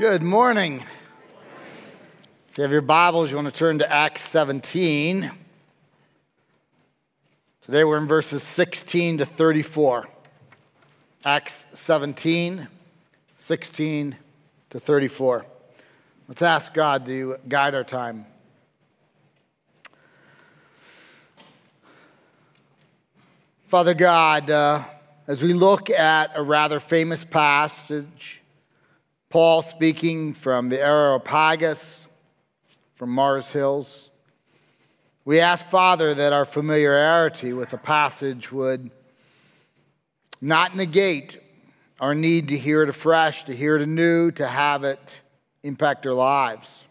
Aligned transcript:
Good 0.00 0.22
morning. 0.22 0.82
If 2.48 2.56
you 2.56 2.62
have 2.62 2.72
your 2.72 2.80
Bibles, 2.80 3.28
you 3.28 3.36
want 3.36 3.48
to 3.48 3.52
turn 3.52 3.80
to 3.80 3.92
Acts 3.92 4.22
17. 4.22 5.30
Today 7.60 7.84
we're 7.84 7.98
in 7.98 8.06
verses 8.06 8.42
16 8.42 9.18
to 9.18 9.26
34. 9.26 10.08
Acts 11.26 11.66
17, 11.74 12.66
16 13.36 14.16
to 14.70 14.80
34. 14.80 15.44
Let's 16.28 16.40
ask 16.40 16.72
God 16.72 17.04
to 17.04 17.36
guide 17.46 17.74
our 17.74 17.84
time. 17.84 18.24
Father 23.66 23.92
God, 23.92 24.50
uh, 24.50 24.82
as 25.26 25.42
we 25.42 25.52
look 25.52 25.90
at 25.90 26.30
a 26.34 26.42
rather 26.42 26.80
famous 26.80 27.22
passage, 27.22 28.39
Paul 29.30 29.62
speaking 29.62 30.34
from 30.34 30.70
the 30.70 30.80
Areopagus, 30.80 32.08
from 32.96 33.10
Mars 33.10 33.52
Hills, 33.52 34.10
we 35.24 35.38
ask, 35.38 35.66
Father, 35.68 36.12
that 36.12 36.32
our 36.32 36.44
familiarity 36.44 37.52
with 37.52 37.70
the 37.70 37.78
passage 37.78 38.50
would 38.50 38.90
not 40.40 40.74
negate 40.74 41.40
our 42.00 42.12
need 42.12 42.48
to 42.48 42.58
hear 42.58 42.82
it 42.82 42.88
afresh, 42.88 43.44
to 43.44 43.54
hear 43.54 43.76
it 43.76 43.82
anew, 43.82 44.32
to 44.32 44.48
have 44.48 44.82
it 44.82 45.20
impact 45.62 46.08
our 46.08 46.12
lives. 46.12 46.86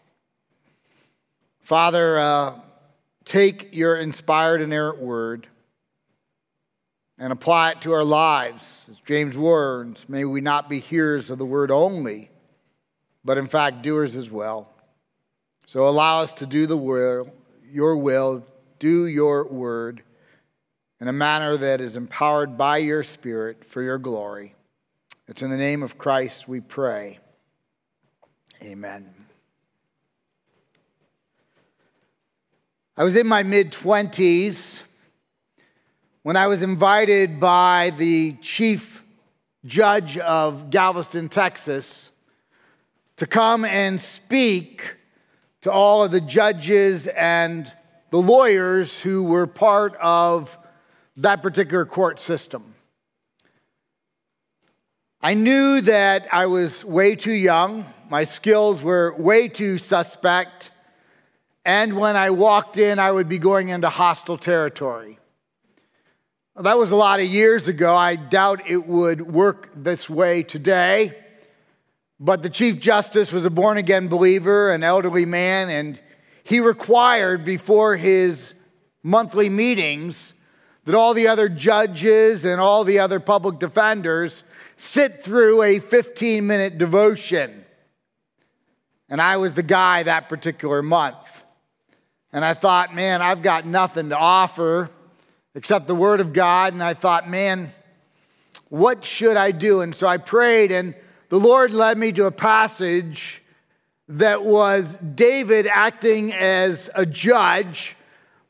Father, 1.60 2.18
uh, 2.18 2.54
take 3.26 3.68
your 3.74 3.96
inspired, 3.96 4.62
and 4.62 4.72
inerrant 4.72 4.98
word 4.98 5.46
and 7.20 7.34
apply 7.34 7.72
it 7.72 7.82
to 7.82 7.92
our 7.92 8.02
lives. 8.02 8.88
As 8.90 8.98
James 9.00 9.36
warns, 9.36 10.08
may 10.08 10.24
we 10.24 10.40
not 10.40 10.70
be 10.70 10.80
hearers 10.80 11.28
of 11.28 11.36
the 11.36 11.44
word 11.44 11.70
only, 11.70 12.29
but 13.24 13.38
in 13.38 13.46
fact 13.46 13.82
doers 13.82 14.16
as 14.16 14.30
well. 14.30 14.68
So 15.66 15.88
allow 15.88 16.20
us 16.20 16.32
to 16.34 16.46
do 16.46 16.66
the 16.66 16.76
will, 16.76 17.32
your 17.70 17.96
will, 17.96 18.44
do 18.78 19.06
your 19.06 19.46
word 19.46 20.02
in 21.00 21.08
a 21.08 21.12
manner 21.12 21.56
that 21.56 21.80
is 21.80 21.96
empowered 21.96 22.58
by 22.58 22.78
your 22.78 23.02
Spirit 23.02 23.64
for 23.64 23.82
your 23.82 23.98
glory. 23.98 24.54
It's 25.28 25.42
in 25.42 25.50
the 25.50 25.56
name 25.56 25.82
of 25.82 25.96
Christ 25.96 26.48
we 26.48 26.60
pray. 26.60 27.20
Amen. 28.62 29.08
I 32.96 33.04
was 33.04 33.16
in 33.16 33.26
my 33.26 33.42
mid 33.42 33.72
20s 33.72 34.82
when 36.22 36.36
I 36.36 36.48
was 36.48 36.62
invited 36.62 37.40
by 37.40 37.90
the 37.96 38.34
chief 38.42 39.02
judge 39.64 40.18
of 40.18 40.68
Galveston, 40.68 41.28
Texas, 41.28 42.09
to 43.20 43.26
come 43.26 43.66
and 43.66 44.00
speak 44.00 44.94
to 45.60 45.70
all 45.70 46.02
of 46.02 46.10
the 46.10 46.22
judges 46.22 47.06
and 47.06 47.70
the 48.08 48.16
lawyers 48.16 49.02
who 49.02 49.22
were 49.22 49.46
part 49.46 49.94
of 49.96 50.56
that 51.18 51.42
particular 51.42 51.84
court 51.84 52.18
system. 52.18 52.74
I 55.20 55.34
knew 55.34 55.82
that 55.82 56.32
I 56.32 56.46
was 56.46 56.82
way 56.82 57.14
too 57.14 57.34
young, 57.34 57.84
my 58.08 58.24
skills 58.24 58.82
were 58.82 59.14
way 59.18 59.48
too 59.48 59.76
suspect, 59.76 60.70
and 61.62 61.98
when 61.98 62.16
I 62.16 62.30
walked 62.30 62.78
in, 62.78 62.98
I 62.98 63.12
would 63.12 63.28
be 63.28 63.38
going 63.38 63.68
into 63.68 63.90
hostile 63.90 64.38
territory. 64.38 65.18
That 66.56 66.78
was 66.78 66.90
a 66.90 66.96
lot 66.96 67.20
of 67.20 67.26
years 67.26 67.68
ago. 67.68 67.94
I 67.94 68.16
doubt 68.16 68.62
it 68.66 68.86
would 68.86 69.20
work 69.20 69.68
this 69.74 70.08
way 70.08 70.42
today. 70.42 71.18
But 72.22 72.42
the 72.42 72.50
Chief 72.50 72.78
Justice 72.78 73.32
was 73.32 73.46
a 73.46 73.50
born 73.50 73.78
again 73.78 74.08
believer, 74.08 74.70
an 74.70 74.84
elderly 74.84 75.24
man, 75.24 75.70
and 75.70 75.98
he 76.44 76.60
required 76.60 77.44
before 77.44 77.96
his 77.96 78.52
monthly 79.02 79.48
meetings 79.48 80.34
that 80.84 80.94
all 80.94 81.14
the 81.14 81.28
other 81.28 81.48
judges 81.48 82.44
and 82.44 82.60
all 82.60 82.84
the 82.84 82.98
other 82.98 83.20
public 83.20 83.58
defenders 83.58 84.44
sit 84.76 85.24
through 85.24 85.62
a 85.62 85.78
15 85.78 86.46
minute 86.46 86.76
devotion. 86.76 87.64
And 89.08 89.22
I 89.22 89.38
was 89.38 89.54
the 89.54 89.62
guy 89.62 90.02
that 90.02 90.28
particular 90.28 90.82
month. 90.82 91.44
And 92.34 92.44
I 92.44 92.52
thought, 92.52 92.94
man, 92.94 93.22
I've 93.22 93.42
got 93.42 93.64
nothing 93.64 94.10
to 94.10 94.16
offer 94.16 94.90
except 95.54 95.86
the 95.86 95.94
Word 95.94 96.20
of 96.20 96.34
God. 96.34 96.74
And 96.74 96.82
I 96.82 96.92
thought, 96.92 97.30
man, 97.30 97.70
what 98.68 99.06
should 99.06 99.38
I 99.38 99.52
do? 99.52 99.80
And 99.80 99.94
so 99.94 100.06
I 100.06 100.18
prayed, 100.18 100.70
and 100.70 100.94
the 101.30 101.38
Lord 101.38 101.70
led 101.70 101.96
me 101.96 102.10
to 102.12 102.26
a 102.26 102.32
passage 102.32 103.40
that 104.08 104.42
was 104.42 104.96
David 104.96 105.68
acting 105.68 106.32
as 106.32 106.90
a 106.96 107.06
judge. 107.06 107.96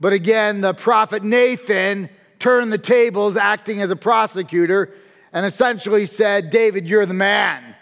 But 0.00 0.14
again, 0.14 0.62
the 0.62 0.72
prophet 0.72 1.22
Nathan 1.22 2.08
turned 2.38 2.72
the 2.72 2.78
tables, 2.78 3.36
acting 3.36 3.82
as 3.82 3.90
a 3.90 3.96
prosecutor, 3.96 4.94
and 5.30 5.44
essentially 5.44 6.06
said, 6.06 6.48
David, 6.48 6.88
you're 6.88 7.04
the 7.04 7.12
man. 7.12 7.76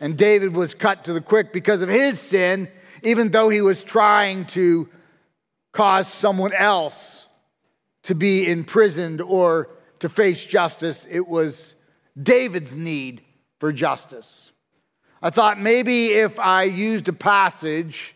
And 0.00 0.16
David 0.16 0.54
was 0.54 0.72
cut 0.72 1.04
to 1.04 1.12
the 1.12 1.20
quick 1.20 1.52
because 1.52 1.82
of 1.82 1.90
his 1.90 2.18
sin, 2.18 2.68
even 3.02 3.30
though 3.30 3.50
he 3.50 3.60
was 3.60 3.84
trying 3.84 4.46
to 4.46 4.88
cause 5.72 6.08
someone 6.08 6.54
else 6.54 7.26
to 8.04 8.14
be 8.14 8.50
imprisoned 8.50 9.20
or 9.20 9.68
to 9.98 10.08
face 10.08 10.42
justice. 10.46 11.06
It 11.10 11.28
was 11.28 11.74
David's 12.16 12.74
need 12.74 13.20
for 13.58 13.72
justice. 13.72 14.52
I 15.20 15.30
thought 15.30 15.60
maybe 15.60 16.08
if 16.08 16.38
I 16.38 16.64
used 16.64 17.08
a 17.08 17.12
passage 17.12 18.14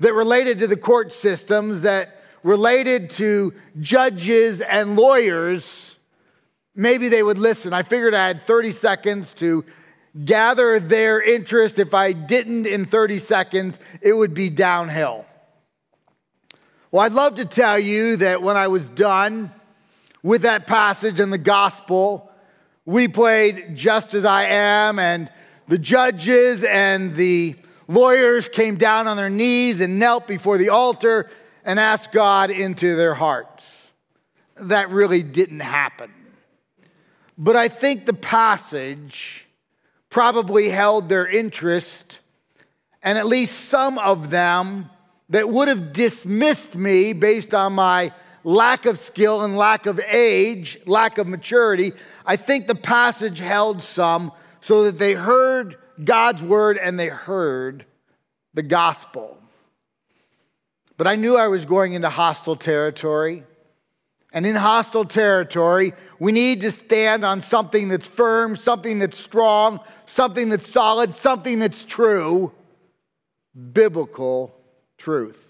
that 0.00 0.14
related 0.14 0.60
to 0.60 0.66
the 0.66 0.76
court 0.76 1.12
systems, 1.12 1.82
that 1.82 2.22
related 2.42 3.10
to 3.10 3.54
judges 3.80 4.60
and 4.60 4.96
lawyers, 4.96 5.96
maybe 6.74 7.08
they 7.08 7.22
would 7.22 7.38
listen. 7.38 7.72
I 7.72 7.82
figured 7.82 8.14
I 8.14 8.26
had 8.26 8.42
30 8.42 8.72
seconds 8.72 9.34
to 9.34 9.64
gather 10.24 10.78
their 10.78 11.20
interest. 11.20 11.78
If 11.78 11.94
I 11.94 12.12
didn't 12.12 12.66
in 12.66 12.84
30 12.84 13.18
seconds, 13.18 13.80
it 14.00 14.12
would 14.12 14.34
be 14.34 14.50
downhill. 14.50 15.24
Well, 16.92 17.02
I'd 17.02 17.12
love 17.12 17.36
to 17.36 17.44
tell 17.44 17.78
you 17.78 18.16
that 18.18 18.42
when 18.42 18.56
I 18.56 18.68
was 18.68 18.88
done 18.88 19.50
with 20.22 20.42
that 20.42 20.68
passage 20.68 21.18
in 21.18 21.30
the 21.30 21.38
gospel, 21.38 22.30
we 22.86 23.08
played 23.08 23.74
Just 23.74 24.14
As 24.14 24.24
I 24.24 24.44
Am, 24.44 24.98
and 24.98 25.30
the 25.68 25.78
judges 25.78 26.64
and 26.64 27.14
the 27.14 27.56
lawyers 27.88 28.48
came 28.48 28.76
down 28.76 29.06
on 29.08 29.16
their 29.16 29.30
knees 29.30 29.80
and 29.80 29.98
knelt 29.98 30.26
before 30.26 30.58
the 30.58 30.68
altar 30.68 31.30
and 31.64 31.80
asked 31.80 32.12
God 32.12 32.50
into 32.50 32.94
their 32.94 33.14
hearts. 33.14 33.88
That 34.56 34.90
really 34.90 35.22
didn't 35.22 35.60
happen. 35.60 36.12
But 37.36 37.56
I 37.56 37.68
think 37.68 38.06
the 38.06 38.12
passage 38.14 39.46
probably 40.10 40.68
held 40.68 41.08
their 41.08 41.26
interest, 41.26 42.20
and 43.02 43.18
at 43.18 43.26
least 43.26 43.64
some 43.64 43.98
of 43.98 44.30
them 44.30 44.90
that 45.30 45.48
would 45.48 45.68
have 45.68 45.92
dismissed 45.92 46.76
me 46.76 47.12
based 47.14 47.54
on 47.54 47.72
my 47.72 48.12
lack 48.44 48.86
of 48.86 48.98
skill 48.98 49.42
and 49.42 49.56
lack 49.56 49.86
of 49.86 49.98
age, 49.98 50.78
lack 50.86 51.18
of 51.18 51.26
maturity, 51.26 51.92
I 52.24 52.36
think 52.36 52.66
the 52.66 52.74
passage 52.74 53.38
held 53.38 53.82
some 53.82 54.32
so 54.60 54.84
that 54.84 54.98
they 54.98 55.14
heard 55.14 55.76
God's 56.02 56.42
word 56.42 56.78
and 56.78 56.98
they 56.98 57.08
heard 57.08 57.86
the 58.52 58.62
gospel. 58.62 59.38
But 60.96 61.06
I 61.06 61.16
knew 61.16 61.36
I 61.36 61.48
was 61.48 61.64
going 61.64 61.94
into 61.94 62.08
hostile 62.08 62.56
territory. 62.56 63.42
And 64.32 64.44
in 64.46 64.56
hostile 64.56 65.04
territory, 65.04 65.92
we 66.18 66.32
need 66.32 66.62
to 66.62 66.72
stand 66.72 67.24
on 67.24 67.40
something 67.40 67.88
that's 67.88 68.08
firm, 68.08 68.56
something 68.56 68.98
that's 68.98 69.18
strong, 69.18 69.80
something 70.06 70.48
that's 70.48 70.68
solid, 70.68 71.14
something 71.14 71.60
that's 71.60 71.84
true 71.84 72.52
biblical 73.72 74.52
truth. 74.98 75.43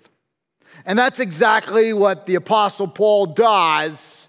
And 0.84 0.98
that's 0.98 1.20
exactly 1.20 1.92
what 1.92 2.26
the 2.26 2.34
Apostle 2.34 2.88
Paul 2.88 3.26
does 3.26 4.28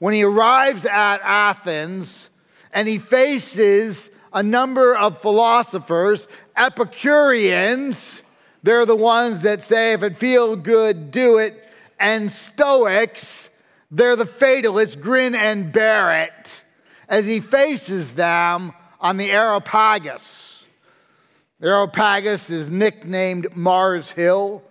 when 0.00 0.14
he 0.14 0.22
arrives 0.22 0.84
at 0.86 1.20
Athens 1.22 2.30
and 2.72 2.88
he 2.88 2.98
faces 2.98 4.10
a 4.32 4.42
number 4.42 4.96
of 4.96 5.20
philosophers, 5.20 6.26
Epicureans, 6.56 8.22
they're 8.62 8.86
the 8.86 8.96
ones 8.96 9.42
that 9.42 9.62
say, 9.62 9.92
if 9.92 10.02
it 10.02 10.16
feels 10.16 10.56
good, 10.56 11.10
do 11.10 11.38
it, 11.38 11.68
and 11.98 12.30
Stoics, 12.30 13.50
they're 13.90 14.16
the 14.16 14.26
fatalists, 14.26 14.96
grin 14.96 15.34
and 15.34 15.72
bear 15.72 16.22
it, 16.22 16.62
as 17.08 17.26
he 17.26 17.40
faces 17.40 18.14
them 18.14 18.72
on 19.00 19.16
the 19.16 19.30
Areopagus. 19.30 20.66
Areopagus 21.62 22.48
is 22.48 22.70
nicknamed 22.70 23.54
Mars 23.56 24.12
Hill. 24.12 24.62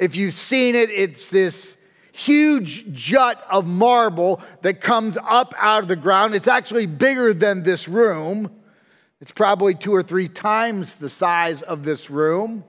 If 0.00 0.16
you've 0.16 0.34
seen 0.34 0.74
it, 0.74 0.88
it's 0.90 1.28
this 1.28 1.76
huge 2.12 2.90
jut 2.92 3.44
of 3.50 3.66
marble 3.66 4.40
that 4.62 4.80
comes 4.80 5.18
up 5.22 5.54
out 5.58 5.82
of 5.82 5.88
the 5.88 5.96
ground. 5.96 6.34
It's 6.34 6.48
actually 6.48 6.86
bigger 6.86 7.34
than 7.34 7.62
this 7.62 7.86
room. 7.86 8.50
It's 9.20 9.30
probably 9.30 9.74
two 9.74 9.94
or 9.94 10.02
three 10.02 10.26
times 10.26 10.96
the 10.96 11.10
size 11.10 11.60
of 11.60 11.84
this 11.84 12.08
room. 12.08 12.64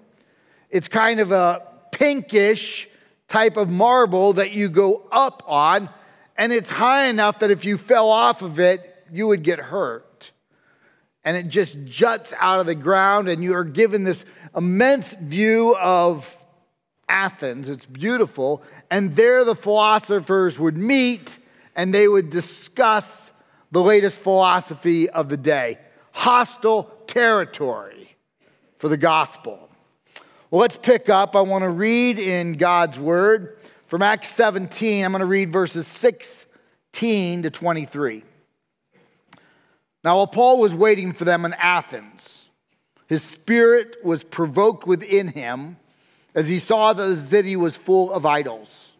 It's 0.70 0.90
kind 0.90 1.22
of 1.22 1.32
a 1.32 1.66
pinkish 1.94 2.90
type 3.30 3.56
of 3.56 3.70
marble 3.70 4.34
that 4.34 4.52
you 4.52 4.68
go 4.68 5.08
up 5.10 5.42
on, 5.48 5.90
and 6.38 6.52
it's 6.52 6.70
high 6.70 7.08
enough 7.08 7.40
that 7.40 7.50
if 7.50 7.64
you 7.64 7.78
fell 7.78 8.10
off 8.10 8.42
of 8.42 8.60
it, 8.60 9.06
you 9.10 9.28
would 9.28 9.42
get 9.42 9.60
hurt. 9.60 10.32
And 11.24 11.38
it 11.38 11.48
just 11.48 11.86
juts 11.86 12.34
out 12.40 12.60
of 12.60 12.66
the 12.66 12.76
ground, 12.76 13.30
and 13.30 13.42
you 13.42 13.54
are 13.54 13.64
given 13.64 14.04
this 14.04 14.26
immense 14.54 15.14
view 15.14 15.78
of 15.78 16.38
Athens. 17.12 17.70
It's 17.70 17.86
beautiful. 17.86 18.64
And 18.90 19.16
there 19.16 19.44
the 19.44 19.56
philosophers 19.56 20.58
would 20.58 20.78
meet 20.78 21.38
and 21.76 21.94
they 21.94 22.08
would 22.08 22.30
discuss 22.30 23.34
the 23.72 23.82
latest 23.82 24.22
philosophy 24.22 25.10
of 25.10 25.30
the 25.30 25.38
day 25.38 25.78
hostile 26.14 26.84
territory 27.08 28.16
for 28.78 28.90
the 28.90 28.98
gospel. 28.98 29.70
Well, 30.50 30.60
let's 30.62 30.78
pick 30.78 31.10
up. 31.10 31.36
I 31.36 31.42
want 31.42 31.64
to 31.64 31.70
read 31.70 32.20
in 32.20 32.54
God's 32.54 33.00
word 33.00 33.58
from 33.88 34.02
Acts 34.02 34.30
17. 34.30 35.06
I'm 35.06 35.12
going 35.12 35.20
to 35.22 35.26
read 35.26 35.52
verses 35.52 35.88
16 35.88 37.44
to 37.44 37.50
23. 37.50 38.24
Now, 40.04 40.18
while 40.18 40.28
Paul 40.28 40.60
was 40.60 40.76
waiting 40.76 41.14
for 41.14 41.24
them 41.24 41.46
in 41.46 41.54
Athens, 41.54 42.50
his 43.08 43.24
spirit 43.24 43.98
was 44.04 44.24
provoked 44.24 44.86
within 44.88 45.30
him 45.30 45.78
as 46.34 46.48
he 46.48 46.60
saw 46.60 46.94
that 46.94 47.04
the 47.04 47.18
city 47.18 47.56
was 47.56 47.76
full 47.76 48.12
of 48.12 48.26
idols. 48.26 48.92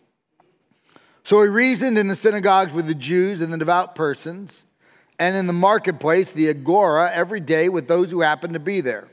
So 1.24 1.42
he 1.44 1.50
reasoned 1.50 1.98
in 1.98 2.08
the 2.08 2.16
synagogues 2.16 2.74
with 2.74 2.88
the 2.88 2.96
Jews 2.96 3.42
and 3.42 3.54
the 3.54 3.58
devout 3.58 3.96
persons, 3.96 4.66
and 5.20 5.36
in 5.36 5.48
the 5.48 5.54
marketplace, 5.54 6.32
the 6.32 6.50
agora, 6.50 7.12
every 7.14 7.40
day 7.40 7.70
with 7.70 7.88
those 7.88 8.10
who 8.10 8.22
happened 8.22 8.54
to 8.54 8.60
be 8.60 8.82
there. 8.82 9.08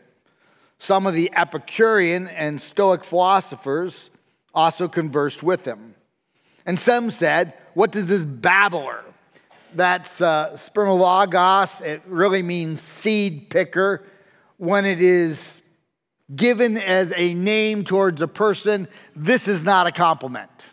Some 0.78 1.06
of 1.06 1.14
the 1.14 1.30
Epicurean 1.34 2.28
and 2.28 2.60
Stoic 2.60 3.04
philosophers 3.04 4.10
also 4.54 4.88
conversed 4.88 5.42
with 5.42 5.64
him. 5.64 5.94
And 6.64 6.78
some 6.78 7.10
said, 7.10 7.54
What 7.74 7.92
does 7.92 8.06
this 8.06 8.24
babbler? 8.24 9.04
That's 9.74 10.20
uh, 10.20 10.50
spermologos. 10.52 11.82
It 11.82 12.02
really 12.06 12.42
means 12.42 12.80
seed 12.80 13.50
picker 13.50 14.04
when 14.56 14.86
it 14.86 15.00
is 15.00 15.60
given 16.34 16.76
as 16.76 17.12
a 17.16 17.34
name 17.34 17.84
towards 17.84 18.20
a 18.20 18.28
person, 18.28 18.88
this 19.16 19.48
is 19.48 19.64
not 19.64 19.86
a 19.86 19.92
compliment. 19.92 20.70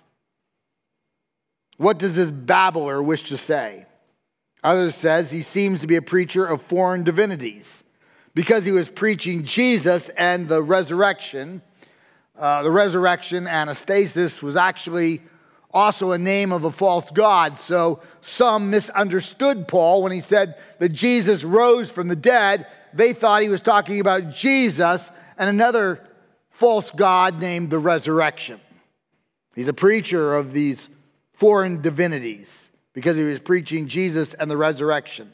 What 1.78 1.98
does 1.98 2.16
this 2.16 2.32
babbler 2.32 3.02
wish 3.02 3.24
to 3.30 3.38
say? 3.38 3.86
Others 4.64 4.96
says 4.96 5.32
he 5.32 5.42
seems 5.42 5.82
to 5.82 5.88
be 5.88 5.96
a 5.96 6.02
preacher 6.02 6.46
of 6.46 6.62
foreign 6.62 7.04
divinities 7.04 7.84
because 8.34 8.66
he 8.66 8.72
was 8.72 8.90
preaching 8.90 9.44
Jesus 9.44 10.10
and 10.10 10.48
the 10.48 10.62
resurrection. 10.62 11.62
Uh, 12.38 12.64
the 12.64 12.72
resurrection, 12.72 13.46
Anastasis, 13.46 14.42
was 14.42 14.56
actually 14.56 15.22
also 15.72 16.12
a 16.12 16.18
name 16.18 16.52
of 16.52 16.64
a 16.64 16.72
false 16.72 17.12
god. 17.12 17.60
So 17.60 18.02
some 18.22 18.70
misunderstood 18.70 19.68
Paul 19.68 20.02
when 20.04 20.12
he 20.12 20.22
said 20.22 20.56
that 20.80 20.94
Jesus 20.94 21.44
rose 21.44 21.92
from 21.92 22.08
the 22.08 22.16
dead. 22.16 22.66
They 22.94 23.14
thought 23.14 23.42
he 23.42 23.50
was 23.50 23.62
talking 23.62 24.00
about 24.00 24.32
Jesus 24.32 25.12
and 25.38 25.50
another 25.50 26.02
false 26.50 26.92
god 26.92 27.40
named 27.42 27.70
the 27.70 27.80
resurrection. 27.80 28.60
He's 29.56 29.68
a 29.68 29.74
preacher 29.74 30.36
of 30.36 30.54
these 30.54 30.90
foreign 31.34 31.82
divinities 31.82 32.70
because 32.94 33.18
he 33.18 33.24
was 33.24 33.40
preaching 33.40 33.88
Jesus 33.88 34.34
and 34.34 34.50
the 34.50 34.58
resurrection. 34.58 35.32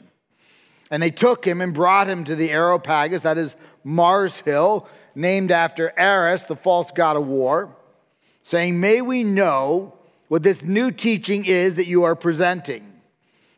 And 0.90 1.02
they 1.02 1.10
took 1.10 1.44
him 1.44 1.60
and 1.60 1.72
brought 1.72 2.06
him 2.06 2.24
to 2.24 2.36
the 2.36 2.50
Areopagus, 2.50 3.22
that 3.22 3.38
is 3.38 3.56
Mars 3.82 4.40
Hill, 4.40 4.86
named 5.14 5.50
after 5.50 5.98
Ares, 5.98 6.46
the 6.46 6.56
false 6.56 6.90
god 6.90 7.16
of 7.16 7.26
war, 7.26 7.74
saying, 8.42 8.78
May 8.78 9.00
we 9.00 9.24
know 9.24 9.94
what 10.28 10.42
this 10.42 10.64
new 10.64 10.90
teaching 10.90 11.44
is 11.44 11.76
that 11.76 11.86
you 11.86 12.02
are 12.02 12.16
presenting, 12.16 13.00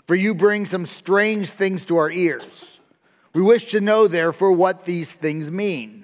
for 0.06 0.14
you 0.14 0.34
bring 0.34 0.66
some 0.66 0.86
strange 0.86 1.50
things 1.50 1.84
to 1.86 1.96
our 1.96 2.10
ears. 2.10 2.78
We 3.32 3.42
wish 3.42 3.64
to 3.66 3.80
know, 3.80 4.06
therefore, 4.06 4.52
what 4.52 4.84
these 4.84 5.12
things 5.12 5.50
mean. 5.50 6.03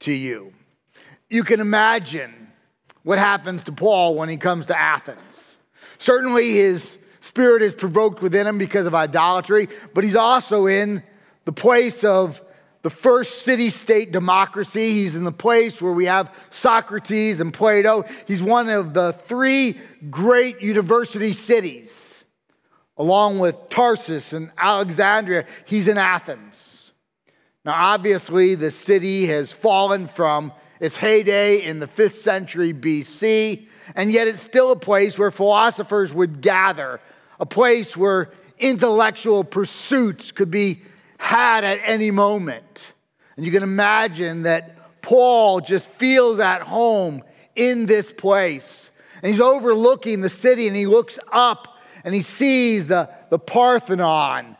to 0.00 0.12
you. 0.12 0.52
You 1.28 1.44
can 1.44 1.60
imagine 1.60 2.48
what 3.02 3.18
happens 3.18 3.62
to 3.64 3.72
Paul 3.72 4.16
when 4.16 4.28
he 4.28 4.36
comes 4.36 4.66
to 4.66 4.78
Athens. 4.78 5.58
Certainly, 5.98 6.52
his 6.52 6.98
spirit 7.20 7.62
is 7.62 7.74
provoked 7.74 8.22
within 8.22 8.46
him 8.46 8.58
because 8.58 8.86
of 8.86 8.94
idolatry, 8.94 9.68
but 9.94 10.04
he's 10.04 10.16
also 10.16 10.66
in 10.66 11.02
the 11.44 11.52
place 11.52 12.04
of 12.04 12.42
the 12.82 12.90
first 12.90 13.42
city 13.42 13.70
state 13.70 14.10
democracy. 14.10 14.92
He's 14.92 15.14
in 15.14 15.24
the 15.24 15.32
place 15.32 15.80
where 15.80 15.92
we 15.92 16.06
have 16.06 16.34
Socrates 16.50 17.40
and 17.40 17.52
Plato. 17.52 18.04
He's 18.26 18.42
one 18.42 18.68
of 18.68 18.94
the 18.94 19.12
three 19.12 19.78
great 20.08 20.62
university 20.62 21.32
cities, 21.32 22.24
along 22.96 23.38
with 23.38 23.68
Tarsus 23.68 24.32
and 24.32 24.50
Alexandria. 24.56 25.44
He's 25.66 25.88
in 25.88 25.98
Athens. 25.98 26.79
Now, 27.64 27.74
obviously, 27.74 28.54
the 28.54 28.70
city 28.70 29.26
has 29.26 29.52
fallen 29.52 30.08
from 30.08 30.52
its 30.80 30.96
heyday 30.96 31.62
in 31.62 31.78
the 31.78 31.86
5th 31.86 32.12
century 32.12 32.72
BC, 32.72 33.66
and 33.94 34.10
yet 34.10 34.26
it's 34.26 34.40
still 34.40 34.72
a 34.72 34.76
place 34.76 35.18
where 35.18 35.30
philosophers 35.30 36.14
would 36.14 36.40
gather, 36.40 37.00
a 37.38 37.44
place 37.44 37.96
where 37.96 38.30
intellectual 38.58 39.44
pursuits 39.44 40.32
could 40.32 40.50
be 40.50 40.82
had 41.18 41.64
at 41.64 41.80
any 41.84 42.10
moment. 42.10 42.94
And 43.36 43.44
you 43.44 43.52
can 43.52 43.62
imagine 43.62 44.42
that 44.42 45.02
Paul 45.02 45.60
just 45.60 45.90
feels 45.90 46.38
at 46.38 46.62
home 46.62 47.22
in 47.54 47.84
this 47.84 48.10
place. 48.10 48.90
And 49.22 49.30
he's 49.30 49.40
overlooking 49.40 50.22
the 50.22 50.30
city 50.30 50.66
and 50.66 50.74
he 50.74 50.86
looks 50.86 51.18
up 51.30 51.76
and 52.04 52.14
he 52.14 52.22
sees 52.22 52.86
the, 52.86 53.10
the 53.28 53.38
Parthenon 53.38 54.56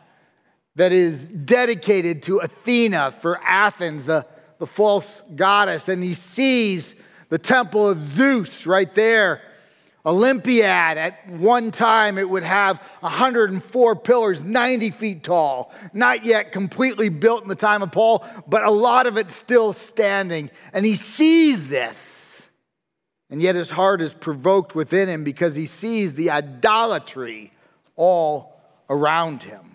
that 0.75 0.91
is 0.91 1.27
dedicated 1.27 2.23
to 2.23 2.37
Athena 2.37 3.11
for 3.11 3.39
Athens, 3.43 4.05
the, 4.05 4.25
the 4.57 4.67
false 4.67 5.21
goddess, 5.35 5.89
and 5.89 6.03
he 6.03 6.13
sees 6.13 6.95
the 7.29 7.37
temple 7.37 7.87
of 7.87 8.01
Zeus 8.01 8.65
right 8.65 8.93
there. 8.93 9.41
Olympiad, 10.05 10.97
at 10.97 11.29
one 11.29 11.69
time, 11.69 12.17
it 12.17 12.27
would 12.27 12.43
have 12.43 12.77
104 13.01 13.95
pillars, 13.97 14.43
90 14.43 14.89
feet 14.91 15.23
tall, 15.23 15.71
not 15.93 16.25
yet 16.25 16.51
completely 16.51 17.09
built 17.09 17.43
in 17.43 17.49
the 17.49 17.55
time 17.55 17.83
of 17.83 17.91
Paul, 17.91 18.25
but 18.47 18.63
a 18.63 18.71
lot 18.71 19.05
of 19.05 19.17
it 19.17 19.29
still 19.29 19.73
standing. 19.73 20.49
And 20.73 20.85
he 20.85 20.95
sees 20.95 21.67
this. 21.67 22.49
And 23.29 23.41
yet 23.41 23.55
his 23.55 23.69
heart 23.69 24.01
is 24.01 24.13
provoked 24.13 24.75
within 24.75 25.07
him 25.07 25.23
because 25.23 25.55
he 25.55 25.65
sees 25.65 26.15
the 26.15 26.31
idolatry 26.31 27.51
all 27.95 28.59
around 28.89 29.43
him. 29.43 29.70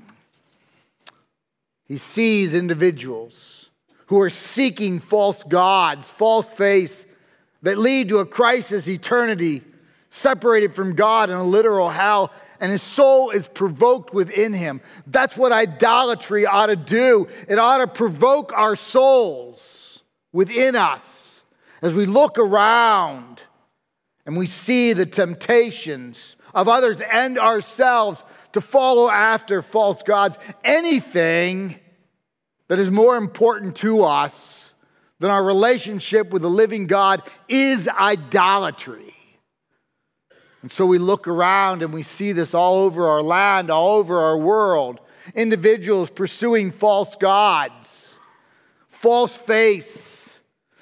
He 1.87 1.99
sees 1.99 2.55
individuals 2.55 3.71
who 4.07 4.21
are 4.21 4.31
seeking 4.31 4.99
false 4.99 5.45
gods, 5.45 6.11
false 6.11 6.49
faiths 6.49 7.07
that 7.62 7.78
lead 7.78 8.09
to 8.09 8.19
a 8.19 8.26
crisis 8.26 8.88
eternity, 8.88 9.62
separated 10.11 10.75
from 10.75 10.95
God 10.95 11.31
in 11.31 11.37
a 11.37 11.45
literal 11.45 11.90
hell, 11.90 12.33
and 12.61 12.73
his 12.73 12.83
soul 12.83 13.31
is 13.31 13.49
provoked 13.49 14.14
within 14.14 14.52
him. 14.52 14.81
That's 15.07 15.37
what 15.37 15.52
idolatry 15.52 16.47
ought 16.47 16.66
to 16.66 16.76
do. 16.76 17.28
It 17.49 17.59
ought 17.59 17.78
to 17.78 17.87
provoke 17.87 18.52
our 18.52 18.76
souls 18.76 20.02
within 20.33 20.75
us 20.76 21.45
as 21.83 21.95
we 21.95 22.07
look 22.07 22.38
around 22.38 23.43
and 24.26 24.37
we 24.37 24.47
see 24.47 24.92
the 24.92 25.06
temptations 25.06 26.37
of 26.52 26.68
others 26.68 27.00
and 27.00 27.38
ourselves 27.38 28.25
to 28.52 28.61
follow 28.61 29.09
after 29.09 29.62
false 29.62 30.02
gods, 30.02 30.37
anything 30.64 31.78
that 32.68 32.80
is 32.80 32.90
more 32.90 33.16
important 33.16 33.76
to 33.76 34.02
us 34.02 34.75
than 35.21 35.30
our 35.30 35.45
relationship 35.45 36.30
with 36.30 36.42
the 36.42 36.50
living 36.50 36.87
God 36.87 37.23
is 37.49 37.88
idolatry. 37.88 39.14
And 40.62 40.73
so 40.73 40.85
we 40.85 40.99
look 40.99 41.28
around 41.28 41.83
and 41.83 41.92
we 41.92 42.02
see 42.02 42.33
this 42.33 42.52
all 42.52 42.78
over 42.78 43.06
our 43.09 43.23
land, 43.23 43.71
all 43.71 43.97
over 43.97 44.21
our 44.21 44.37
world. 44.37 45.00
individuals 45.35 46.11
pursuing 46.11 46.71
false 46.71 47.16
gods, 47.16 48.18
false 48.88 49.37
faiths, 49.37 50.38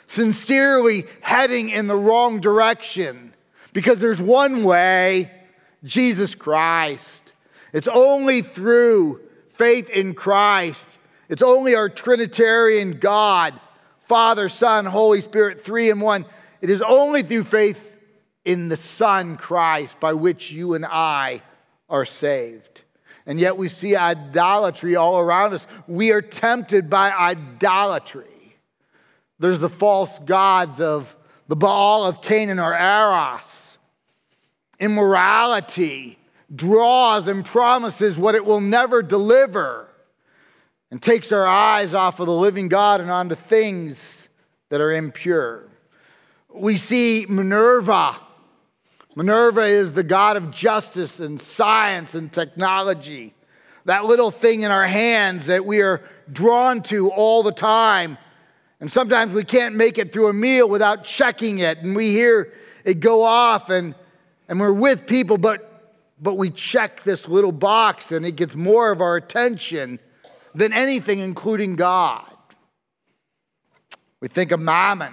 sincerely 0.07 1.05
heading 1.21 1.71
in 1.71 1.87
the 1.87 1.97
wrong 1.97 2.41
direction 2.41 3.24
because 3.75 4.01
there's 4.01 4.23
one 4.23 4.65
way 4.65 5.31
Jesus 5.83 6.35
Christ. 6.35 7.35
It's 7.75 7.89
only 7.89 8.41
through 8.41 9.21
faith 9.49 9.91
in 9.91 10.15
Christ, 10.15 10.99
it's 11.29 11.43
only 11.43 11.75
our 11.75 11.91
Trinitarian 11.91 12.99
God, 12.99 13.59
Father, 14.01 14.49
Son, 14.49 14.87
Holy 14.87 15.21
Spirit, 15.21 15.61
three 15.61 15.91
in 15.91 16.01
one. 16.01 16.25
It 16.63 16.71
is 16.71 16.81
only 16.81 17.23
through 17.23 17.45
faith 17.45 17.97
in 18.45 18.69
the 18.69 18.77
Son, 18.77 19.37
Christ, 19.37 20.01
by 20.01 20.13
which 20.15 20.51
you 20.51 20.75
and 20.75 20.85
I 20.85 21.43
are 21.89 22.05
saved. 22.05 22.83
And 23.27 23.41
yet 23.41 23.57
we 23.57 23.69
see 23.69 23.97
idolatry 23.97 24.97
all 24.97 25.19
around 25.19 25.55
us. 25.55 25.67
We 25.87 26.13
are 26.13 26.21
tempted 26.23 26.91
by 26.91 27.11
idolatry. 27.11 28.57
There's 29.39 29.61
the 29.61 29.71
false 29.71 30.19
gods 30.19 30.81
of 30.81 31.17
the 31.49 31.57
Baal 31.57 32.05
of 32.05 32.21
Canaan 32.21 32.59
or 32.59 32.75
Eros. 32.75 33.64
Immorality 34.79 36.19
draws 36.55 37.29
and 37.29 37.45
promises 37.45 38.19
what 38.19 38.35
it 38.35 38.45
will 38.45 38.61
never 38.61 39.03
deliver 39.03 39.89
and 40.91 41.03
takes 41.03 41.33
our 41.33 41.47
eyes 41.47 41.95
off 41.95 42.21
of 42.21 42.27
the 42.27 42.33
living 42.33 42.69
God 42.69 43.01
and 43.01 43.11
onto 43.11 43.35
things 43.35 44.29
that 44.69 44.81
are 44.81 44.93
impure. 44.93 45.65
We 46.53 46.77
see 46.77 47.27
Minerva 47.29 48.21
Minerva 49.17 49.63
is 49.63 49.93
the 49.93 50.03
God 50.03 50.37
of 50.37 50.51
justice 50.51 51.21
and 51.21 51.41
science 51.41 52.15
and 52.15 52.33
technology. 52.33 53.33
That 53.85 54.07
little 54.07 54.33
thing 54.33 54.63
in 54.63 54.73
our 54.73 54.87
hands 54.87 55.47
that 55.47 55.65
we 55.65 55.83
are 55.83 56.03
drawn 56.33 56.83
to 56.85 57.11
all 57.11 57.43
the 57.45 57.53
time. 57.53 58.19
And 58.81 58.91
sometimes 58.91 59.33
we 59.33 59.45
can't 59.45 59.77
make 59.77 59.99
it 59.99 60.13
through 60.13 60.29
a 60.29 60.33
meal 60.33 60.69
without 60.69 61.05
checking 61.05 61.61
it. 61.61 61.79
And 61.79 61.95
we 61.95 62.11
hear 62.11 62.53
it 62.85 62.99
go 62.99 63.23
off 63.23 63.71
and, 63.71 63.95
and 64.49 64.61
we're 64.61 64.73
with 64.73 65.07
people, 65.07 65.39
but, 65.39 65.93
but 66.21 66.37
we 66.37 66.51
check 66.51 67.03
this 67.03 67.29
little 67.29 67.53
box 67.53 68.13
and 68.13 68.27
it 68.27 68.37
gets 68.37 68.55
more 68.55 68.91
of 68.91 69.01
our 69.01 69.17
attention 69.17 69.99
than 70.55 70.73
anything, 70.73 71.21
including 71.21 71.77
God. 71.77 72.27
We 74.21 74.29
think 74.29 74.53
of 74.53 74.61
Mammon. 74.61 75.13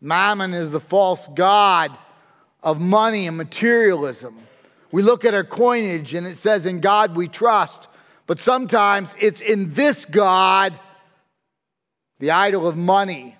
Mammon 0.00 0.54
is 0.54 0.72
the 0.72 0.80
false 0.80 1.28
God 1.28 1.96
of 2.62 2.80
money 2.80 3.26
and 3.26 3.36
materialism. 3.36 4.36
We 4.92 5.02
look 5.02 5.24
at 5.24 5.34
our 5.34 5.44
coinage 5.44 6.14
and 6.14 6.26
it 6.26 6.36
says, 6.36 6.66
In 6.66 6.80
God 6.80 7.16
we 7.16 7.28
trust. 7.28 7.88
But 8.26 8.38
sometimes 8.38 9.14
it's 9.20 9.40
in 9.40 9.72
this 9.72 10.04
God, 10.04 10.78
the 12.18 12.32
idol 12.32 12.66
of 12.66 12.76
money 12.76 13.36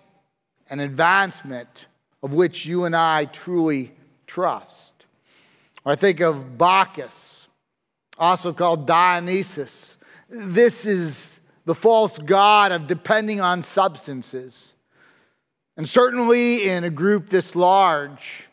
and 0.71 0.81
advancement, 0.81 1.87
of 2.23 2.33
which 2.33 2.67
you 2.67 2.85
and 2.85 2.95
I 2.95 3.25
truly 3.25 3.93
trust. 4.27 4.96
Or 5.87 5.93
I 5.93 5.95
think 5.95 6.19
of 6.19 6.59
Bacchus, 6.59 7.47
also 8.19 8.53
called 8.53 8.89
Dionysus. 8.89 9.97
This 10.29 10.85
is 10.85 11.39
the 11.65 11.77
false 11.77 12.19
god 12.19 12.73
of 12.73 12.89
depending 12.89 13.41
on 13.41 13.63
substances. 13.63 14.75
And 15.77 15.89
certainly 15.89 16.69
in 16.69 16.83
a 16.83 16.91
group 16.91 17.29
this 17.29 17.55
large, 17.55 18.49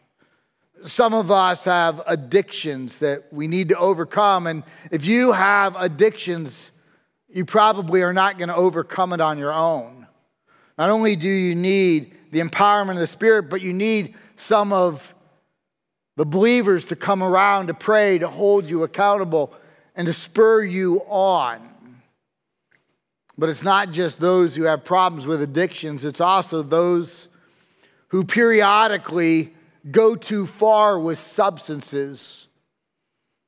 some 0.83 1.15
of 1.15 1.31
us 1.31 1.65
have 1.65 2.03
addictions 2.05 2.99
that 2.99 3.33
we 3.33 3.47
need 3.47 3.69
to 3.69 3.79
overcome. 3.79 4.45
And 4.45 4.61
if 4.91 5.07
you 5.07 5.31
have 5.31 5.75
addictions, 5.75 6.69
you 7.29 7.45
probably 7.45 8.03
are 8.03 8.13
not 8.13 8.37
going 8.37 8.49
to 8.49 8.55
overcome 8.55 9.11
it 9.11 9.21
on 9.21 9.39
your 9.39 9.53
own. 9.53 10.05
Not 10.77 10.91
only 10.91 11.15
do 11.15 11.29
you 11.29 11.55
need 11.55 12.15
the 12.29 12.41
empowerment 12.41 12.91
of 12.91 12.97
the 12.97 13.07
Spirit, 13.07 13.49
but 13.49 13.61
you 13.61 13.73
need 13.73 14.15
some 14.35 14.71
of 14.71 15.12
the 16.15 16.25
believers 16.25 16.86
to 16.86 16.96
come 16.96 17.24
around 17.24 17.67
to 17.67 17.74
pray, 17.74 18.17
to 18.20 18.27
hold 18.27 18.70
you 18.70 18.84
accountable, 18.84 19.53
and 19.96 20.05
to 20.05 20.13
spur 20.13 20.63
you 20.63 21.01
on. 21.08 21.70
But 23.38 23.50
it's 23.50 23.63
not 23.63 23.91
just 23.91 24.20
those 24.20 24.55
who 24.55 24.63
have 24.63 24.84
problems 24.84 25.25
with 25.25 25.41
addictions, 25.41 26.05
it's 26.05 26.22
also 26.22 26.62
those 26.62 27.29
who 28.10 28.24
periodically 28.24 29.53
go 29.89 30.15
too 30.15 30.46
far 30.46 31.00
with 31.00 31.17
substances. 31.17 32.48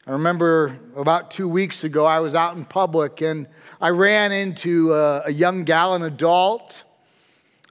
I 0.07 0.11
remember 0.11 0.79
about 0.95 1.31
two 1.31 1.47
weeks 1.47 1.83
ago, 1.83 2.05
I 2.05 2.19
was 2.19 2.35
out 2.35 2.55
in 2.55 2.65
public 2.65 3.21
and 3.21 3.47
I 3.79 3.89
ran 3.89 4.31
into 4.31 4.93
a, 4.93 5.23
a 5.25 5.31
young 5.31 5.63
gal, 5.63 5.95
an 5.95 6.03
adult. 6.03 6.83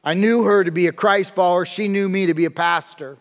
I 0.03 0.15
knew 0.15 0.45
her 0.45 0.63
to 0.63 0.71
be 0.71 0.87
a 0.87 0.93
Christ 0.93 1.35
follower. 1.35 1.67
She 1.67 1.89
knew 1.89 2.09
me 2.09 2.27
to 2.27 2.35
be 2.35 2.45
a 2.45 2.51
pastor. 2.51 3.19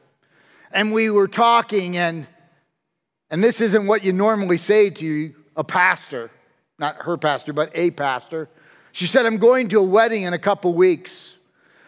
And 0.73 0.91
we 0.91 1.11
were 1.11 1.27
talking, 1.27 1.97
and, 1.97 2.27
and 3.29 3.43
this 3.43 3.61
isn't 3.61 3.85
what 3.85 4.03
you 4.03 4.11
normally 4.11 4.57
say 4.57 4.89
to 4.89 5.33
a 5.55 5.63
pastor, 5.63 6.31
not 6.79 7.03
her 7.03 7.15
pastor, 7.15 7.53
but 7.53 7.71
a 7.75 7.91
pastor. 7.91 8.49
She 8.91 9.05
said, 9.05 9.27
I'm 9.27 9.37
going 9.37 9.69
to 9.69 9.79
a 9.79 9.83
wedding 9.83 10.23
in 10.23 10.33
a 10.33 10.39
couple 10.39 10.73
weeks. 10.73 11.37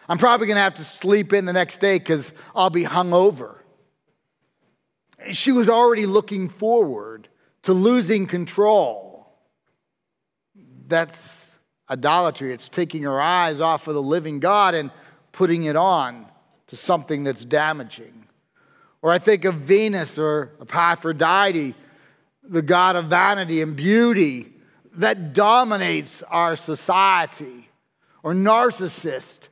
I'm 0.08 0.20
probably 0.20 0.46
going 0.46 0.58
to 0.58 0.62
have 0.62 0.76
to 0.76 0.84
sleep 0.84 1.34
in 1.34 1.46
the 1.46 1.54
next 1.54 1.80
day 1.80 1.98
because 1.98 2.32
I'll 2.56 2.70
be 2.70 2.84
hungover. 2.84 3.56
She 5.32 5.52
was 5.52 5.68
already 5.68 6.06
looking 6.06 6.48
forward 6.48 7.28
to 7.64 7.74
losing 7.74 8.28
control. 8.28 9.36
That's 10.88 11.58
idolatry. 11.90 12.54
It's 12.54 12.70
taking 12.70 13.02
her 13.02 13.20
eyes 13.20 13.62
off 13.62 13.88
of 13.88 13.96
the 13.96 14.02
living 14.02 14.40
God 14.40 14.76
and 14.76 14.92
putting 15.32 15.64
it 15.64 15.76
on 15.76 16.28
to 16.68 16.76
something 16.76 17.24
that's 17.24 17.44
damaging. 17.44 18.25
Or 19.06 19.12
I 19.12 19.20
think 19.20 19.46
of 19.46 19.54
Venus 19.54 20.18
or 20.18 20.50
Aphrodite, 20.74 21.76
the 22.42 22.64
god 22.64 22.96
of 22.96 23.06
vanity 23.06 23.62
and 23.62 23.76
beauty 23.76 24.52
that 24.94 25.32
dominates 25.32 26.24
our 26.24 26.56
society. 26.56 27.70
Or 28.24 28.34
narcissist 28.34 29.50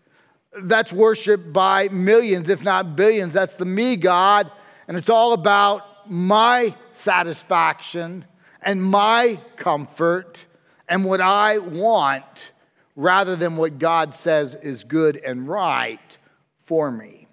that's 0.60 0.92
worshiped 0.92 1.54
by 1.54 1.88
millions, 1.90 2.50
if 2.50 2.64
not 2.64 2.96
billions. 2.96 3.36
That's 3.36 3.56
the 3.56 3.66
me 3.66 3.96
God, 3.96 4.50
and 4.88 4.98
it's 4.98 5.12
all 5.12 5.34
about 5.34 6.10
my 6.10 6.74
satisfaction 6.94 8.26
and 8.60 8.84
my 8.84 9.38
comfort 9.56 10.48
and 10.90 11.06
what 11.06 11.22
I 11.22 11.60
want 11.60 12.54
rather 12.96 13.36
than 13.36 13.58
what 13.58 13.78
God 13.78 14.16
says 14.16 14.56
is 14.56 14.84
good 14.84 15.16
and 15.18 15.48
right 15.48 16.18
for 16.64 16.90
me. 16.90 17.28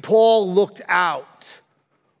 Paul 0.00 0.54
looked 0.54 0.80
out 0.86 1.26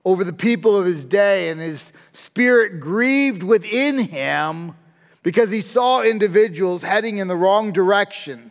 over 0.04 0.24
the 0.24 0.32
people 0.32 0.76
of 0.76 0.86
his 0.86 1.04
day, 1.04 1.50
and 1.50 1.60
his 1.60 1.92
spirit 2.12 2.80
grieved 2.80 3.42
within 3.42 3.98
him 3.98 4.74
because 5.22 5.50
he 5.50 5.60
saw 5.60 6.02
individuals 6.02 6.82
heading 6.82 7.18
in 7.18 7.28
the 7.28 7.36
wrong 7.36 7.72
direction 7.72 8.50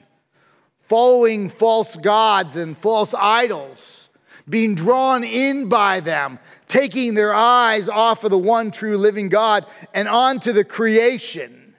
following 0.89 1.49
false 1.49 1.95
gods 1.97 2.55
and 2.55 2.75
false 2.75 3.13
idols, 3.13 4.09
being 4.49 4.73
drawn 4.73 5.23
in 5.23 5.69
by 5.69 5.99
them, 5.99 6.39
taking 6.67 7.13
their 7.13 7.31
eyes 7.31 7.87
off 7.87 8.23
of 8.23 8.31
the 8.31 8.37
one 8.37 8.71
true 8.71 8.97
living 8.97 9.29
God 9.29 9.67
and 9.93 10.07
onto 10.07 10.51
the 10.51 10.63
creation 10.63 11.75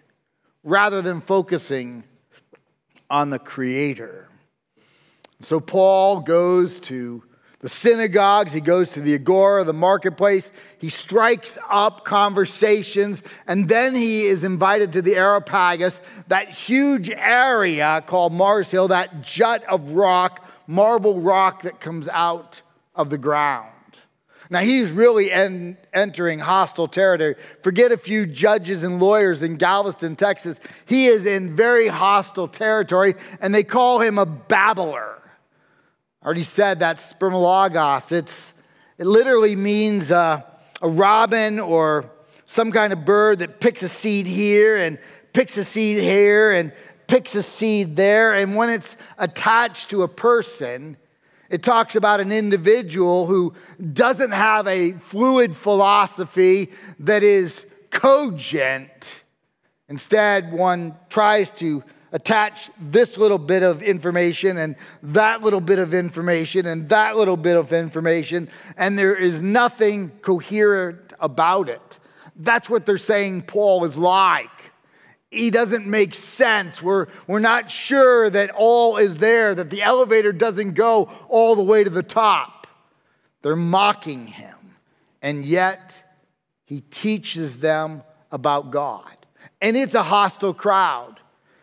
rather 0.63 1.03
than 1.03 1.21
focusing 1.21 2.05
on 3.11 3.31
the 3.31 3.41
Creator. 3.41 4.29
So 5.41 5.59
Paul 5.59 6.21
goes 6.21 6.79
to 6.81 7.25
the 7.61 7.69
synagogues, 7.69 8.53
he 8.53 8.61
goes 8.61 8.91
to 8.91 9.01
the 9.01 9.15
agora, 9.15 9.65
the 9.65 9.75
marketplace, 9.75 10.51
he 10.79 10.89
strikes 10.89 11.59
up 11.69 12.05
conversations, 12.07 13.23
and 13.47 13.69
then 13.69 13.95
he 13.95 14.27
is 14.27 14.45
invited 14.45 14.93
to 14.95 15.03
the 15.03 15.15
Areopagus, 15.15 16.01
that 16.29 16.49
huge 16.49 17.11
area 17.11 18.03
called 18.07 18.33
Mars 18.33 18.71
Hill, 18.71 18.89
that 18.89 19.21
jut 19.21 19.63
of 19.65 19.93
rock, 19.93 20.47
marble 20.67 21.21
rock 21.21 21.63
that 21.63 21.81
comes 21.81 22.09
out 22.09 22.63
of 22.95 23.11
the 23.11 23.19
ground. 23.19 23.69
Now 24.49 24.61
he's 24.61 24.91
really 24.91 25.31
en- 25.31 25.77
entering 25.93 26.41
hostile 26.41 26.89
territory. 26.89 27.37
Forget 27.63 27.93
a 27.93 27.97
few 27.97 28.27
judges 28.27 28.83
and 28.83 28.99
lawyers 28.99 29.43
in 29.43 29.57
Galveston, 29.57 30.17
Texas. 30.17 30.59
He 30.87 31.07
is 31.07 31.25
in 31.25 31.55
very 31.55 31.87
hostile 31.87 32.49
territory, 32.49 33.15
and 33.41 33.55
they 33.55 33.63
call 33.63 34.01
him 34.01 34.19
a 34.19 34.27
babbler. 34.27 35.20
Already 36.25 36.43
said 36.43 36.81
that 36.81 36.99
spermologos. 36.99 38.13
It's, 38.13 38.55
it 38.99 39.07
literally 39.07 39.57
means 39.57 40.13
uh, 40.13 40.43
a 40.83 40.89
robin 40.89 41.59
or 41.59 42.11
some 42.47 42.73
kind 42.73 42.93
of 42.93 43.05
bird 43.05 43.39
that 43.41 43.61
picks 43.61 43.83
a 43.83 43.89
seed 43.89 44.27
here 44.27 44.77
and 44.77 44.99
picks 45.33 45.57
a 45.57 45.65
seed 45.65 46.03
here 46.03 46.53
and 46.53 46.73
picks 47.07 47.35
a 47.35 47.43
seed 47.43 47.97
there. 47.97 48.35
And 48.35 48.57
when 48.57 48.69
it's 48.71 48.97
attached 49.19 49.91
to 49.91 50.03
a 50.03 50.09
person, 50.09 50.97
it 51.49 51.63
talks 51.63 51.97
about 51.97 52.21
an 52.21 52.33
individual 52.33 53.27
who 53.27 53.55
doesn't 53.93 54.33
have 54.33 54.67
a 54.67 54.93
fluid 54.93 55.57
philosophy 55.57 56.71
that 56.99 57.23
is 57.23 57.67
cogent 57.91 59.21
Instead, 59.91 60.53
one 60.53 60.95
tries 61.09 61.51
to 61.51 61.83
attach 62.13 62.71
this 62.81 63.17
little 63.17 63.39
bit 63.39 63.63
of 63.63 63.83
information 63.83 64.59
and 64.59 64.77
that 65.03 65.43
little 65.43 65.61
bit 65.61 65.79
of 65.79 65.95
information 65.95 66.67
and 66.67 66.89
that 66.89 67.17
little 67.17 67.37
bit 67.37 67.57
of 67.57 67.73
information, 67.73 68.49
and 68.77 68.99
there 68.99 69.15
is 69.15 69.43
nothing 69.43 70.11
coherent 70.23 71.13
about 71.21 71.69
it. 71.69 71.99
That's 72.37 72.69
what 72.69 72.87
they're 72.87 72.99
saying 72.99 73.43
Paul 73.43 73.85
is 73.85 73.97
like. 73.97 74.51
He 75.31 75.51
doesn't 75.51 75.87
make 75.87 76.17
sense. 76.17 76.83
We're, 76.83 77.07
we're 77.29 77.39
not 77.39 77.71
sure 77.71 78.29
that 78.31 78.51
all 78.51 78.97
is 78.97 79.19
there, 79.19 79.55
that 79.55 79.71
the 79.71 79.83
elevator 79.83 80.33
doesn't 80.33 80.73
go 80.73 81.09
all 81.29 81.55
the 81.55 81.63
way 81.63 81.85
to 81.85 81.91
the 81.91 82.03
top. 82.03 82.67
They're 83.43 83.55
mocking 83.55 84.27
him, 84.27 84.57
and 85.23 85.45
yet 85.45 86.03
he 86.65 86.81
teaches 86.81 87.61
them 87.61 88.03
about 88.33 88.73
God. 88.73 89.17
And 89.61 89.77
it's 89.77 89.95
a 89.95 90.03
hostile 90.03 90.55
crowd. 90.55 91.20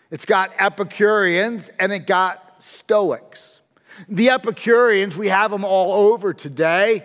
It's 0.10 0.26
got 0.26 0.54
Epicureans 0.58 1.70
and 1.80 1.92
it 1.92 2.08
got 2.08 2.64
Stoics. 2.64 3.62
The 4.08 4.30
Epicureans, 4.30 5.18
we 5.18 5.28
have 5.28 5.52
them 5.52 5.66
all 5.66 6.12
over 6.12 6.34
today. 6.34 7.04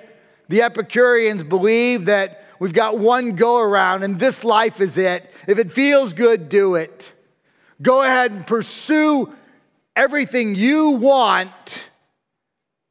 The 0.49 0.63
Epicureans 0.63 1.43
believe 1.43 2.05
that 2.07 2.47
we've 2.59 2.73
got 2.73 2.99
one 2.99 3.35
go 3.35 3.61
around 3.61 4.03
and 4.03 4.19
this 4.19 4.45
life 4.45 4.81
is 4.81 4.99
it. 4.99 5.33
If 5.49 5.59
it 5.59 5.73
feels 5.73 6.13
good, 6.13 6.49
do 6.49 6.77
it. 6.77 7.13
Go 7.81 8.03
ahead 8.03 8.31
and 8.31 8.47
pursue 8.47 9.33
everything 9.97 10.55
you 10.55 10.91
want 10.91 11.91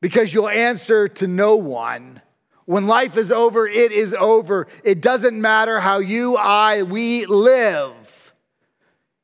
because 0.01 0.33
you'll 0.33 0.49
answer 0.49 1.07
to 1.07 1.27
no 1.27 1.55
one. 1.55 2.21
When 2.65 2.87
life 2.87 3.15
is 3.17 3.31
over, 3.31 3.67
it 3.67 3.91
is 3.91 4.13
over. 4.13 4.67
It 4.83 5.01
doesn't 5.01 5.39
matter 5.39 5.79
how 5.79 5.99
you, 5.99 6.35
I, 6.35 6.83
we 6.83 7.25
live. 7.25 8.20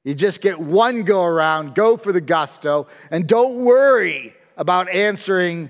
You 0.07 0.15
just 0.15 0.39
get 0.39 0.57
one 0.57 1.03
go 1.03 1.21
around, 1.25 1.75
go 1.75 1.97
for 1.97 2.13
the 2.13 2.21
gusto, 2.21 2.87
and 3.11 3.27
don't 3.27 3.65
worry 3.65 4.33
about 4.55 4.89
answering 4.89 5.69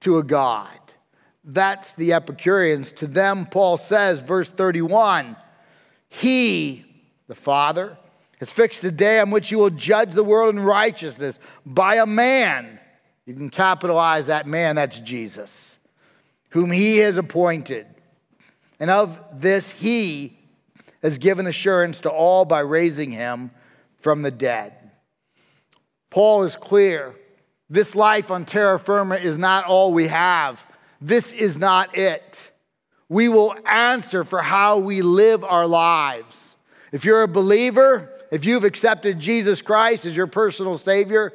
to 0.00 0.18
a 0.18 0.22
God. 0.22 0.68
That's 1.44 1.92
the 1.92 2.12
Epicureans. 2.12 2.92
To 2.92 3.06
them, 3.06 3.46
Paul 3.46 3.78
says, 3.78 4.20
verse 4.20 4.50
31, 4.50 5.34
He, 6.10 6.84
the 7.26 7.34
Father, 7.34 7.96
has 8.38 8.52
fixed 8.52 8.84
a 8.84 8.90
day 8.90 9.18
on 9.18 9.30
which 9.30 9.50
you 9.50 9.56
will 9.56 9.70
judge 9.70 10.12
the 10.12 10.24
world 10.24 10.54
in 10.54 10.60
righteousness 10.60 11.38
by 11.64 11.94
a 11.94 12.06
man. 12.06 12.78
You 13.24 13.32
can 13.32 13.48
capitalize 13.48 14.26
that 14.26 14.46
man, 14.46 14.76
that's 14.76 15.00
Jesus, 15.00 15.78
whom 16.50 16.70
He 16.70 16.98
has 16.98 17.16
appointed. 17.16 17.86
And 18.78 18.90
of 18.90 19.22
this, 19.32 19.70
He 19.70 20.36
has 21.00 21.16
given 21.16 21.46
assurance 21.46 22.00
to 22.00 22.10
all 22.10 22.44
by 22.44 22.60
raising 22.60 23.10
Him 23.10 23.52
from 24.00 24.22
the 24.22 24.30
dead. 24.30 24.74
Paul 26.10 26.42
is 26.42 26.56
clear. 26.56 27.14
This 27.68 27.94
life 27.94 28.30
on 28.30 28.44
terra 28.44 28.78
firma 28.78 29.16
is 29.16 29.38
not 29.38 29.64
all 29.64 29.92
we 29.92 30.08
have. 30.08 30.66
This 31.00 31.32
is 31.32 31.56
not 31.56 31.96
it. 31.96 32.50
We 33.08 33.28
will 33.28 33.54
answer 33.66 34.24
for 34.24 34.40
how 34.40 34.78
we 34.78 35.02
live 35.02 35.44
our 35.44 35.66
lives. 35.66 36.56
If 36.92 37.04
you're 37.04 37.22
a 37.22 37.28
believer, 37.28 38.10
if 38.30 38.44
you've 38.44 38.64
accepted 38.64 39.18
Jesus 39.18 39.62
Christ 39.62 40.06
as 40.06 40.16
your 40.16 40.26
personal 40.26 40.78
Savior, 40.78 41.32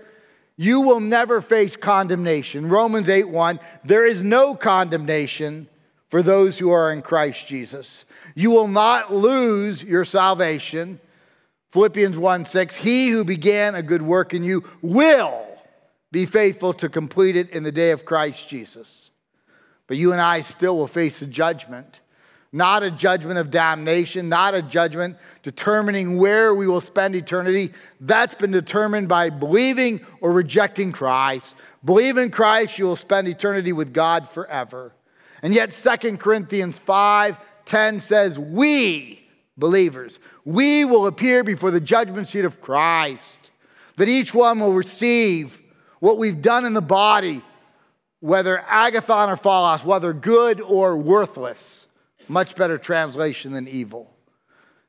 you 0.58 0.82
will 0.82 1.00
never 1.00 1.42
face 1.42 1.76
condemnation. 1.76 2.70
Romans 2.70 3.10
8 3.10 3.30
1, 3.30 3.60
there 3.84 4.06
is 4.06 4.24
no 4.24 4.56
condemnation 4.56 5.68
for 6.10 6.22
those 6.22 6.58
who 6.58 6.72
are 6.72 6.92
in 6.92 7.02
Christ 7.02 7.48
Jesus. 7.48 8.06
You 8.36 8.52
will 8.52 8.68
not 8.68 9.14
lose 9.14 9.84
your 9.84 10.06
salvation. 10.06 11.00
Philippians 11.76 12.18
1 12.18 12.46
6, 12.46 12.78
he 12.78 13.10
who 13.10 13.26
began 13.26 13.76
a 13.76 13.84
good 13.84 14.02
work 14.02 14.34
in 14.34 14.46
you 14.46 14.64
will 14.82 15.46
be 16.10 16.26
faithful 16.26 16.72
to 16.72 16.88
complete 16.88 17.36
it 17.36 17.50
in 17.50 17.64
the 17.64 17.72
day 17.74 17.92
of 17.92 18.06
Christ 18.06 18.48
Jesus. 18.48 19.12
But 19.88 19.98
you 19.98 20.14
and 20.14 20.22
I 20.22 20.40
still 20.40 20.78
will 20.78 20.88
face 20.88 21.22
a 21.22 21.28
judgment, 21.28 22.00
not 22.54 22.84
a 22.84 22.90
judgment 22.90 23.40
of 23.40 23.52
damnation, 23.52 24.30
not 24.30 24.54
a 24.56 24.62
judgment 24.62 25.18
determining 25.44 26.16
where 26.16 26.56
we 26.56 26.66
will 26.66 26.80
spend 26.80 27.14
eternity. 27.14 27.74
That's 28.00 28.36
been 28.36 28.52
determined 28.52 29.10
by 29.10 29.30
believing 29.30 30.00
or 30.22 30.32
rejecting 30.32 30.94
Christ. 30.94 31.56
Believe 31.84 32.18
in 32.18 32.32
Christ, 32.32 32.80
you 32.80 32.86
will 32.86 32.96
spend 32.96 33.28
eternity 33.28 33.74
with 33.74 33.92
God 33.92 34.30
forever. 34.30 34.94
And 35.42 35.54
yet, 35.54 35.72
2 35.72 36.16
Corinthians 36.20 36.80
5 36.80 37.38
10 37.66 38.00
says, 38.00 38.40
We, 38.40 39.25
believers, 39.58 40.20
we 40.44 40.86
will 40.86 41.08
appear 41.08 41.44
before 41.44 41.72
the 41.72 41.80
judgment 41.80 42.28
seat 42.28 42.46
of 42.46 42.62
Christ, 42.62 43.52
that 43.98 44.10
each 44.10 44.34
one 44.34 44.60
will 44.60 44.74
receive 44.74 45.62
what 46.00 46.18
we've 46.18 46.42
done 46.42 46.66
in 46.66 46.74
the 46.74 46.82
body, 46.82 47.42
whether 48.20 48.64
agathon 48.70 49.30
or 49.30 49.36
phaulos, 49.36 49.86
whether 49.86 50.14
good 50.14 50.62
or 50.62 50.98
worthless. 50.98 51.88
Much 52.28 52.56
better 52.56 52.78
translation 52.78 53.52
than 53.54 53.68
evil. 53.68 54.12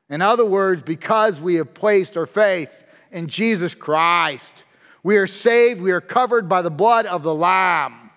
In 0.09 0.21
other 0.21 0.45
words, 0.45 0.83
because 0.83 1.39
we 1.39 1.55
have 1.55 1.73
placed 1.73 2.17
our 2.17 2.25
faith 2.25 2.83
in 3.11 3.27
Jesus 3.27 3.75
Christ, 3.75 4.63
we 5.03 5.17
are 5.17 5.27
saved, 5.27 5.81
we 5.81 5.91
are 5.91 6.01
covered 6.01 6.49
by 6.49 6.61
the 6.61 6.71
blood 6.71 7.05
of 7.05 7.23
the 7.23 7.35
Lamb. 7.35 8.09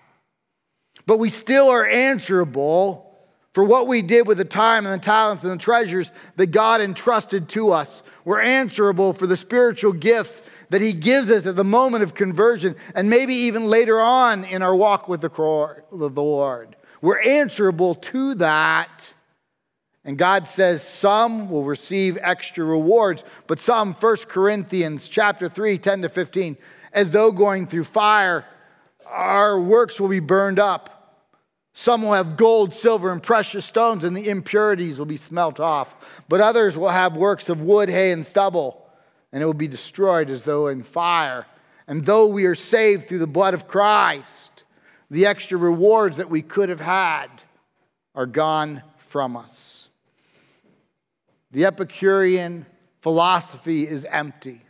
But 1.05 1.19
we 1.19 1.29
still 1.29 1.69
are 1.69 1.85
answerable 1.85 3.10
for 3.53 3.63
what 3.63 3.87
we 3.87 4.01
did 4.01 4.27
with 4.27 4.37
the 4.37 4.45
time 4.45 4.85
and 4.85 4.99
the 4.99 5.03
talents 5.03 5.43
and 5.43 5.51
the 5.51 5.57
treasures 5.57 6.11
that 6.37 6.47
God 6.47 6.79
entrusted 6.79 7.49
to 7.49 7.71
us. 7.71 8.01
We're 8.23 8.41
answerable 8.41 9.13
for 9.13 9.27
the 9.27 9.35
spiritual 9.35 9.91
gifts 9.93 10.41
that 10.69 10.81
He 10.81 10.93
gives 10.93 11.29
us 11.29 11.45
at 11.45 11.55
the 11.57 11.63
moment 11.63 12.03
of 12.03 12.13
conversion 12.13 12.75
and 12.95 13.09
maybe 13.09 13.33
even 13.33 13.65
later 13.65 13.99
on 13.99 14.45
in 14.45 14.61
our 14.61 14.75
walk 14.75 15.09
with 15.09 15.21
the 15.21 15.29
Lord. 15.91 16.75
We're 17.01 17.21
answerable 17.21 17.95
to 17.95 18.35
that. 18.35 19.13
And 20.05 20.17
God 20.17 20.47
says 20.47 20.81
some 20.81 21.49
will 21.49 21.63
receive 21.63 22.17
extra 22.21 22.63
rewards, 22.65 23.23
but 23.47 23.59
some, 23.59 23.93
1 23.93 24.17
Corinthians 24.27 25.07
chapter 25.07 25.47
3, 25.47 25.77
10 25.77 26.03
to 26.03 26.09
15, 26.09 26.57
as 26.93 27.11
though 27.11 27.31
going 27.31 27.67
through 27.67 27.83
fire, 27.83 28.45
our 29.05 29.59
works 29.59 29.99
will 29.99 30.07
be 30.07 30.19
burned 30.19 30.57
up. 30.57 30.90
Some 31.73 32.01
will 32.01 32.13
have 32.13 32.35
gold, 32.35 32.73
silver, 32.73 33.11
and 33.11 33.23
precious 33.23 33.65
stones, 33.65 34.03
and 34.03 34.15
the 34.15 34.29
impurities 34.29 34.99
will 34.99 35.05
be 35.05 35.17
smelt 35.17 35.59
off. 35.59 36.23
But 36.27 36.41
others 36.41 36.77
will 36.77 36.89
have 36.89 37.15
works 37.15 37.47
of 37.49 37.61
wood, 37.61 37.89
hay, 37.89 38.11
and 38.11 38.25
stubble, 38.25 38.85
and 39.31 39.41
it 39.41 39.45
will 39.45 39.53
be 39.53 39.67
destroyed 39.67 40.29
as 40.29 40.43
though 40.43 40.67
in 40.67 40.83
fire. 40.83 41.45
And 41.87 42.05
though 42.05 42.27
we 42.27 42.45
are 42.45 42.55
saved 42.55 43.07
through 43.07 43.19
the 43.19 43.27
blood 43.27 43.53
of 43.53 43.67
Christ, 43.67 44.63
the 45.09 45.25
extra 45.25 45.57
rewards 45.57 46.17
that 46.17 46.29
we 46.29 46.41
could 46.41 46.69
have 46.69 46.81
had 46.81 47.27
are 48.15 48.25
gone 48.25 48.83
from 48.97 49.35
us. 49.35 49.89
The 51.51 51.65
Epicurean 51.65 52.65
philosophy 53.01 53.83
is 53.83 54.05
empty. 54.05 54.61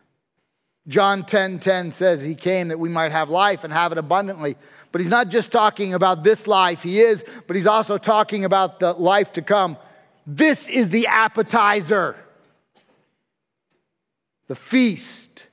John 0.88 1.24
10:10 1.24 1.28
10, 1.28 1.60
10 1.60 1.92
says 1.92 2.22
he 2.22 2.34
came 2.34 2.70
that 2.70 2.80
we 2.80 2.90
might 2.90 3.12
have 3.12 3.30
life 3.30 3.64
and 3.64 3.72
have 3.72 3.92
it 3.92 4.00
abundantly. 4.00 4.58
But 4.92 5.02
he's 5.02 5.10
not 5.10 5.30
just 5.30 5.52
talking 5.52 5.94
about 5.94 6.24
this 6.24 6.48
life, 6.48 6.84
he 6.84 7.00
is, 7.00 7.24
but 7.48 7.56
he's 7.56 7.68
also 7.68 7.98
talking 7.98 8.46
about 8.46 8.80
the 8.80 8.94
life 8.94 9.34
to 9.34 9.42
come. 9.42 9.78
This 10.28 10.68
is 10.68 10.90
the 10.90 11.08
appetizer. 11.08 12.16
The 14.48 14.56
feast 14.56 15.46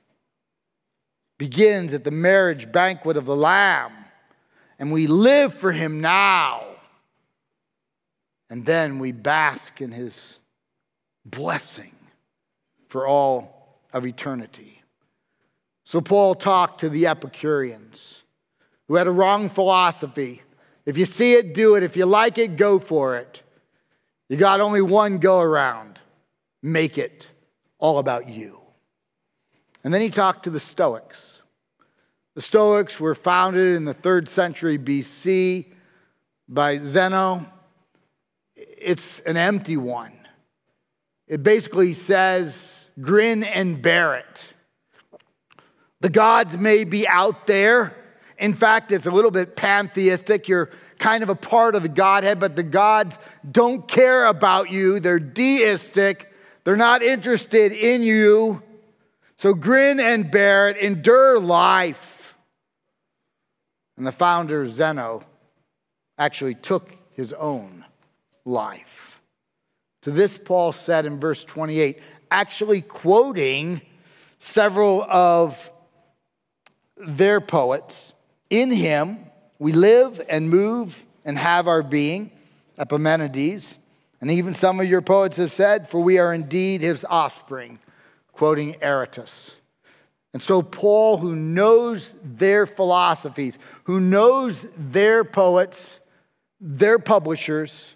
begins 1.37 1.93
at 1.93 2.03
the 2.03 2.11
marriage 2.11 2.71
banquet 2.71 3.15
of 3.15 3.25
the 3.25 3.35
Lamb, 3.35 3.93
and 4.77 4.91
we 4.91 5.07
live 5.07 5.53
for 5.53 5.71
him 5.71 6.01
now. 6.01 6.65
And 8.49 8.65
then 8.65 8.99
we 8.99 9.11
bask 9.11 9.79
in 9.79 9.91
his 9.91 10.39
blessing 11.23 11.95
for 12.87 13.07
all 13.07 13.79
of 13.93 14.05
eternity. 14.05 14.81
So 15.85 16.01
Paul 16.01 16.35
talked 16.35 16.81
to 16.81 16.89
the 16.89 17.07
Epicureans 17.07 18.23
who 18.89 18.95
had 18.95 19.07
a 19.07 19.11
wrong 19.11 19.47
philosophy. 19.47 20.41
If 20.85 20.97
you 20.97 21.05
see 21.05 21.35
it, 21.35 21.53
do 21.53 21.75
it. 21.75 21.83
If 21.83 21.95
you 21.95 22.07
like 22.07 22.39
it, 22.39 22.57
go 22.57 22.79
for 22.79 23.17
it. 23.17 23.43
You 24.27 24.35
got 24.35 24.59
only 24.59 24.81
one 24.81 25.19
go 25.19 25.39
around. 25.39 25.99
Make 26.61 26.97
it 26.97 27.29
all 27.77 27.99
about 27.99 28.27
you. 28.27 28.59
And 29.83 29.93
then 29.93 30.01
he 30.01 30.09
talked 30.09 30.43
to 30.43 30.49
the 30.49 30.59
Stoics. 30.59 31.41
The 32.33 32.41
Stoics 32.41 32.99
were 32.99 33.13
founded 33.13 33.75
in 33.75 33.85
the 33.85 33.93
third 33.93 34.27
century 34.27 34.79
BC 34.79 35.67
by 36.47 36.79
Zeno. 36.79 37.45
It's 38.55 39.19
an 39.21 39.37
empty 39.37 39.77
one. 39.77 40.13
It 41.27 41.43
basically 41.43 41.93
says, 41.93 42.89
grin 42.99 43.43
and 43.43 43.83
bear 43.83 44.15
it. 44.15 44.53
The 46.01 46.09
gods 46.09 46.57
may 46.57 46.85
be 46.85 47.07
out 47.07 47.45
there, 47.45 47.95
in 48.39 48.53
fact, 48.53 48.91
it's 48.91 49.05
a 49.05 49.11
little 49.11 49.31
bit 49.31 49.55
pantheistic. 49.55 50.47
You're 50.47 50.69
kind 50.97 51.23
of 51.23 51.29
a 51.29 51.35
part 51.35 51.75
of 51.75 51.83
the 51.83 51.89
Godhead, 51.89 52.39
but 52.39 52.55
the 52.55 52.63
gods 52.63 53.19
don't 53.49 53.87
care 53.87 54.25
about 54.25 54.71
you. 54.71 54.99
They're 54.99 55.19
deistic. 55.19 56.31
They're 56.63 56.75
not 56.75 57.01
interested 57.01 57.71
in 57.71 58.01
you. 58.01 58.63
So 59.37 59.53
grin 59.53 59.99
and 59.99 60.29
bear 60.29 60.69
it, 60.69 60.77
endure 60.77 61.39
life. 61.39 62.35
And 63.97 64.05
the 64.05 64.11
founder, 64.11 64.65
Zeno, 64.65 65.23
actually 66.17 66.55
took 66.55 66.95
his 67.11 67.33
own 67.33 67.85
life. 68.45 69.21
To 70.03 70.11
this, 70.11 70.37
Paul 70.37 70.71
said 70.71 71.05
in 71.05 71.19
verse 71.19 71.43
28, 71.43 72.01
actually 72.31 72.81
quoting 72.81 73.81
several 74.39 75.03
of 75.03 75.71
their 76.95 77.41
poets 77.41 78.13
In 78.49 78.71
him 78.71 79.19
we 79.59 79.71
live 79.71 80.21
and 80.29 80.49
move 80.49 81.03
and 81.25 81.37
have 81.37 81.67
our 81.67 81.83
being, 81.83 82.31
Epimenides. 82.77 83.77
And 84.21 84.31
even 84.31 84.53
some 84.53 84.79
of 84.79 84.87
your 84.87 85.01
poets 85.01 85.37
have 85.37 85.51
said, 85.51 85.87
For 85.87 86.01
we 86.01 86.17
are 86.17 86.33
indeed 86.33 86.81
his 86.81 87.05
offspring, 87.09 87.79
quoting 88.33 88.73
Aratus. 88.75 89.55
And 90.33 90.41
so, 90.41 90.61
Paul, 90.61 91.17
who 91.17 91.35
knows 91.35 92.15
their 92.23 92.65
philosophies, 92.65 93.57
who 93.85 93.99
knows 93.99 94.67
their 94.77 95.23
poets, 95.23 95.99
their 96.61 96.99
publishers, 96.99 97.95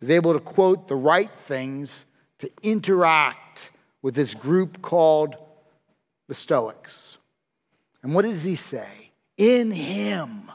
is 0.00 0.10
able 0.10 0.34
to 0.34 0.40
quote 0.40 0.86
the 0.86 0.94
right 0.94 1.32
things 1.32 2.04
to 2.38 2.50
interact 2.62 3.70
with 4.02 4.14
this 4.14 4.34
group 4.34 4.82
called 4.82 5.34
the 6.28 6.34
Stoics. 6.34 7.18
And 8.02 8.14
what 8.14 8.22
does 8.22 8.44
he 8.44 8.54
say? 8.54 9.03
In 9.36 9.70
him 9.70 10.50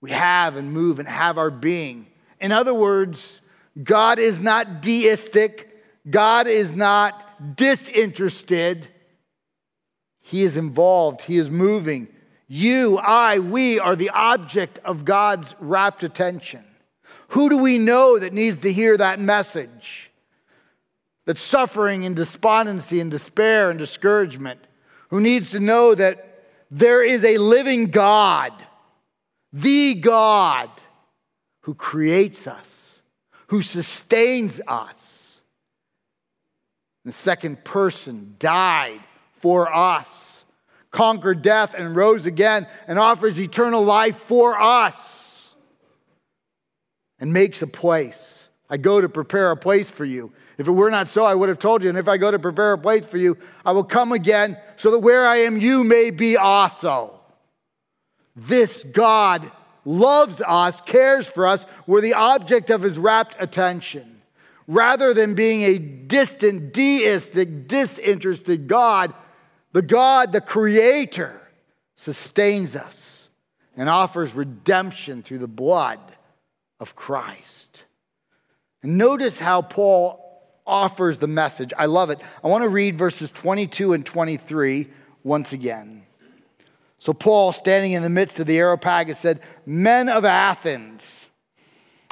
we 0.00 0.10
have 0.10 0.56
and 0.56 0.72
move 0.72 0.98
and 0.98 1.08
have 1.08 1.38
our 1.38 1.50
being. 1.50 2.06
In 2.40 2.52
other 2.52 2.74
words, 2.74 3.40
God 3.82 4.18
is 4.18 4.40
not 4.40 4.82
deistic, 4.82 5.64
God 6.08 6.46
is 6.46 6.74
not 6.74 7.56
disinterested. 7.56 8.88
He 10.20 10.42
is 10.42 10.56
involved, 10.56 11.22
He 11.22 11.36
is 11.36 11.50
moving. 11.50 12.08
You, 12.46 12.98
I, 12.98 13.40
we 13.40 13.78
are 13.78 13.96
the 13.96 14.10
object 14.10 14.78
of 14.84 15.04
God's 15.04 15.54
rapt 15.58 16.02
attention. 16.02 16.64
Who 17.28 17.50
do 17.50 17.58
we 17.58 17.78
know 17.78 18.18
that 18.18 18.32
needs 18.32 18.60
to 18.60 18.72
hear 18.72 18.96
that 18.96 19.20
message? 19.20 20.10
That 21.26 21.36
suffering 21.36 22.06
and 22.06 22.16
despondency 22.16 23.00
and 23.00 23.10
despair 23.10 23.68
and 23.68 23.78
discouragement, 23.78 24.60
who 25.10 25.20
needs 25.20 25.50
to 25.50 25.60
know 25.60 25.94
that 25.94 26.37
there 26.70 27.02
is 27.02 27.24
a 27.24 27.38
living 27.38 27.86
God, 27.86 28.52
the 29.52 29.94
God 29.94 30.70
who 31.62 31.74
creates 31.74 32.46
us, 32.46 32.98
who 33.48 33.62
sustains 33.62 34.60
us. 34.66 35.40
The 37.04 37.12
second 37.12 37.64
person 37.64 38.34
died 38.38 39.00
for 39.32 39.74
us, 39.74 40.44
conquered 40.90 41.42
death 41.42 41.74
and 41.74 41.96
rose 41.96 42.26
again, 42.26 42.66
and 42.86 42.98
offers 42.98 43.40
eternal 43.40 43.82
life 43.82 44.16
for 44.16 44.60
us, 44.60 45.54
and 47.18 47.32
makes 47.32 47.62
a 47.62 47.66
place. 47.66 48.48
I 48.68 48.76
go 48.76 49.00
to 49.00 49.08
prepare 49.08 49.50
a 49.50 49.56
place 49.56 49.88
for 49.88 50.04
you. 50.04 50.32
If 50.58 50.66
it 50.66 50.72
were 50.72 50.90
not 50.90 51.08
so, 51.08 51.24
I 51.24 51.36
would 51.36 51.48
have 51.48 51.60
told 51.60 51.84
you. 51.84 51.88
And 51.88 51.96
if 51.96 52.08
I 52.08 52.16
go 52.16 52.32
to 52.32 52.38
prepare 52.38 52.72
a 52.72 52.78
place 52.78 53.06
for 53.06 53.16
you, 53.16 53.38
I 53.64 53.70
will 53.72 53.84
come 53.84 54.10
again 54.10 54.58
so 54.74 54.90
that 54.90 54.98
where 54.98 55.26
I 55.26 55.36
am, 55.38 55.56
you 55.56 55.84
may 55.84 56.10
be 56.10 56.36
also. 56.36 57.20
This 58.34 58.82
God 58.82 59.50
loves 59.84 60.42
us, 60.44 60.80
cares 60.80 61.28
for 61.28 61.46
us. 61.46 61.64
We're 61.86 62.00
the 62.00 62.14
object 62.14 62.70
of 62.70 62.82
his 62.82 62.98
rapt 62.98 63.36
attention. 63.38 64.20
Rather 64.66 65.14
than 65.14 65.34
being 65.34 65.62
a 65.62 65.78
distant, 65.78 66.74
deistic, 66.74 67.68
disinterested 67.68 68.66
God, 68.66 69.14
the 69.72 69.80
God, 69.80 70.32
the 70.32 70.40
Creator, 70.40 71.40
sustains 71.94 72.74
us 72.76 73.28
and 73.76 73.88
offers 73.88 74.34
redemption 74.34 75.22
through 75.22 75.38
the 75.38 75.48
blood 75.48 76.00
of 76.80 76.96
Christ. 76.96 77.84
And 78.82 78.98
notice 78.98 79.38
how 79.38 79.62
Paul 79.62 80.27
offers 80.68 81.18
the 81.18 81.26
message. 81.26 81.72
I 81.76 81.86
love 81.86 82.10
it. 82.10 82.20
I 82.44 82.48
want 82.48 82.62
to 82.62 82.68
read 82.68 82.96
verses 82.96 83.30
22 83.30 83.94
and 83.94 84.06
23 84.06 84.88
once 85.24 85.52
again. 85.52 86.04
So, 86.98 87.12
Paul, 87.12 87.52
standing 87.52 87.92
in 87.92 88.02
the 88.02 88.08
midst 88.08 88.40
of 88.40 88.46
the 88.46 88.58
Areopagus, 88.58 89.18
said, 89.18 89.40
Men 89.64 90.08
of 90.08 90.24
Athens, 90.24 91.28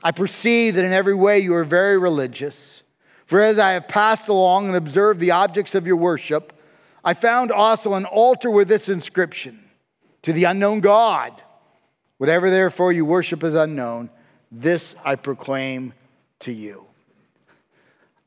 I 0.03 0.13
perceive 0.13 0.77
that 0.77 0.85
in 0.85 0.93
every 0.93 1.15
way 1.15 1.41
you 1.41 1.55
are 1.55 1.65
very 1.65 1.99
religious. 1.99 2.83
For 3.25 3.41
as 3.43 3.59
I 3.59 3.71
have 3.71 3.89
passed 3.89 4.29
along 4.29 4.69
and 4.69 4.77
observed 4.77 5.19
the 5.19 5.33
objects 5.33 5.75
of 5.75 5.87
your 5.87 5.97
worship, 5.97 6.53
I 7.05 7.15
found 7.15 7.51
also 7.51 7.95
an 7.95 8.05
altar 8.05 8.51
with 8.51 8.69
this 8.69 8.89
inscription 8.89 9.63
To 10.23 10.33
the 10.33 10.45
unknown 10.45 10.81
God. 10.81 11.43
Whatever 12.19 12.51
therefore 12.51 12.93
you 12.93 13.05
worship 13.05 13.45
is 13.45 13.55
unknown, 13.55 14.11
this 14.51 14.97
I 15.05 15.17
proclaim 15.17 15.93
to 16.41 16.53
you. 16.53 16.86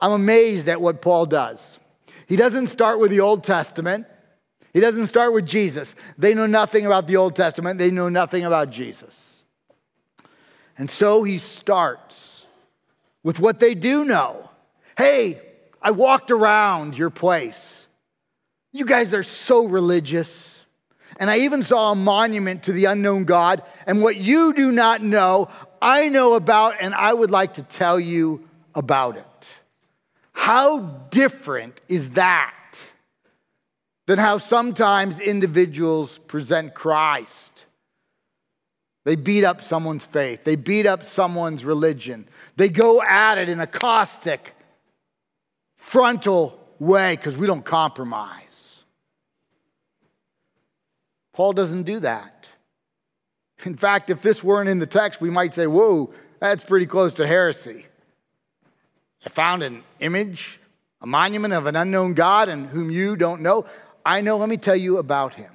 I'm 0.01 0.11
amazed 0.11 0.67
at 0.67 0.81
what 0.81 1.01
Paul 1.01 1.25
does. 1.25 1.79
He 2.27 2.35
doesn't 2.35 2.67
start 2.67 2.99
with 2.99 3.11
the 3.11 3.19
Old 3.19 3.43
Testament, 3.43 4.05
he 4.73 4.79
doesn't 4.79 5.07
start 5.07 5.33
with 5.33 5.45
Jesus. 5.45 5.95
They 6.17 6.33
know 6.33 6.45
nothing 6.45 6.85
about 6.85 7.07
the 7.07 7.17
Old 7.17 7.35
Testament, 7.35 7.79
they 7.79 7.91
know 7.91 8.09
nothing 8.09 8.45
about 8.45 8.69
Jesus. 8.69 9.41
And 10.77 10.89
so 10.89 11.23
he 11.23 11.37
starts 11.39 12.45
with 13.23 13.39
what 13.39 13.59
they 13.59 13.75
do 13.75 14.05
know. 14.05 14.49
Hey, 14.97 15.41
I 15.81 15.91
walked 15.91 16.31
around 16.31 16.97
your 16.97 17.09
place. 17.09 17.87
You 18.71 18.85
guys 18.85 19.13
are 19.13 19.23
so 19.23 19.65
religious. 19.65 20.59
And 21.19 21.29
I 21.29 21.39
even 21.39 21.63
saw 21.63 21.91
a 21.91 21.95
monument 21.95 22.63
to 22.63 22.71
the 22.71 22.85
unknown 22.85 23.25
God. 23.25 23.63
And 23.85 24.01
what 24.01 24.15
you 24.15 24.53
do 24.53 24.71
not 24.71 25.01
know, 25.01 25.49
I 25.81 26.07
know 26.07 26.35
about, 26.35 26.75
and 26.79 26.93
I 26.93 27.11
would 27.11 27.31
like 27.31 27.55
to 27.55 27.63
tell 27.63 27.99
you 27.99 28.47
about 28.73 29.17
it. 29.17 29.25
How 30.39 30.79
different 31.11 31.81
is 31.89 32.11
that 32.11 32.55
than 34.07 34.17
how 34.17 34.37
sometimes 34.37 35.19
individuals 35.19 36.17
present 36.17 36.73
Christ? 36.73 37.65
They 39.03 39.17
beat 39.17 39.43
up 39.43 39.61
someone's 39.61 40.05
faith, 40.05 40.45
they 40.45 40.55
beat 40.55 40.87
up 40.87 41.03
someone's 41.03 41.65
religion, 41.65 42.25
they 42.55 42.69
go 42.69 43.01
at 43.01 43.37
it 43.37 43.49
in 43.49 43.59
a 43.59 43.67
caustic, 43.67 44.55
frontal 45.75 46.57
way 46.79 47.17
because 47.17 47.35
we 47.35 47.45
don't 47.45 47.65
compromise. 47.65 48.77
Paul 51.33 51.51
doesn't 51.51 51.83
do 51.83 51.99
that. 51.99 52.47
In 53.65 53.75
fact, 53.75 54.09
if 54.09 54.21
this 54.21 54.41
weren't 54.41 54.69
in 54.69 54.79
the 54.79 54.87
text, 54.87 55.19
we 55.19 55.29
might 55.29 55.53
say, 55.53 55.67
whoa, 55.67 56.13
that's 56.39 56.63
pretty 56.63 56.85
close 56.85 57.13
to 57.15 57.27
heresy. 57.27 57.87
I 59.29 59.31
found 59.31 59.61
an 59.61 59.83
image, 59.99 60.59
a 61.01 61.05
monument 61.05 61.53
of 61.53 61.67
an 61.67 61.75
unknown 61.75 62.15
God 62.15 62.49
and 62.49 62.65
whom 62.65 62.89
you 62.89 63.15
don't 63.15 63.41
know. 63.41 63.67
I 64.03 64.21
know, 64.21 64.37
let 64.37 64.49
me 64.49 64.57
tell 64.57 64.75
you 64.75 64.97
about 64.97 65.35
him. 65.35 65.51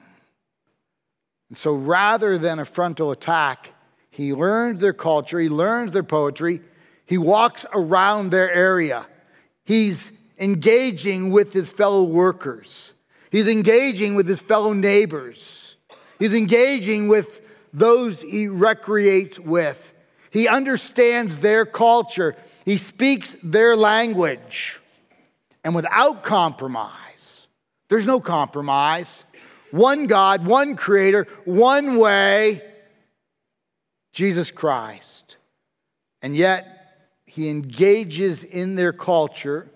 And 1.48 1.58
so 1.58 1.74
rather 1.74 2.38
than 2.38 2.60
a 2.60 2.64
frontal 2.64 3.10
attack, 3.10 3.72
he 4.12 4.32
learns 4.32 4.80
their 4.80 4.92
culture, 4.92 5.40
he 5.40 5.48
learns 5.48 5.92
their 5.92 6.04
poetry, 6.04 6.60
he 7.04 7.18
walks 7.18 7.66
around 7.74 8.30
their 8.30 8.48
area. 8.52 9.08
He's 9.64 10.12
engaging 10.38 11.30
with 11.30 11.52
his 11.52 11.68
fellow 11.68 12.04
workers, 12.04 12.92
he's 13.32 13.48
engaging 13.48 14.14
with 14.14 14.28
his 14.28 14.40
fellow 14.40 14.72
neighbors. 14.72 15.74
He's 16.20 16.32
engaging 16.32 17.08
with 17.08 17.40
those 17.72 18.20
he 18.20 18.46
recreates 18.46 19.40
with. 19.40 19.92
He 20.30 20.46
understands 20.46 21.40
their 21.40 21.66
culture. 21.66 22.36
He 22.64 22.76
speaks 22.76 23.36
their 23.42 23.76
language. 23.76 24.80
And 25.62 25.74
without 25.74 26.22
compromise, 26.22 27.46
there's 27.88 28.06
no 28.06 28.20
compromise. 28.20 29.24
One 29.70 30.06
God, 30.06 30.46
one 30.46 30.76
creator, 30.76 31.26
one 31.44 31.96
way, 31.96 32.62
Jesus 34.12 34.50
Christ. 34.50 35.38
And 36.20 36.36
yet, 36.36 36.74
he 37.26 37.48
engages 37.48 38.44
in 38.44 38.76
their 38.76 38.92
culture 38.92 39.68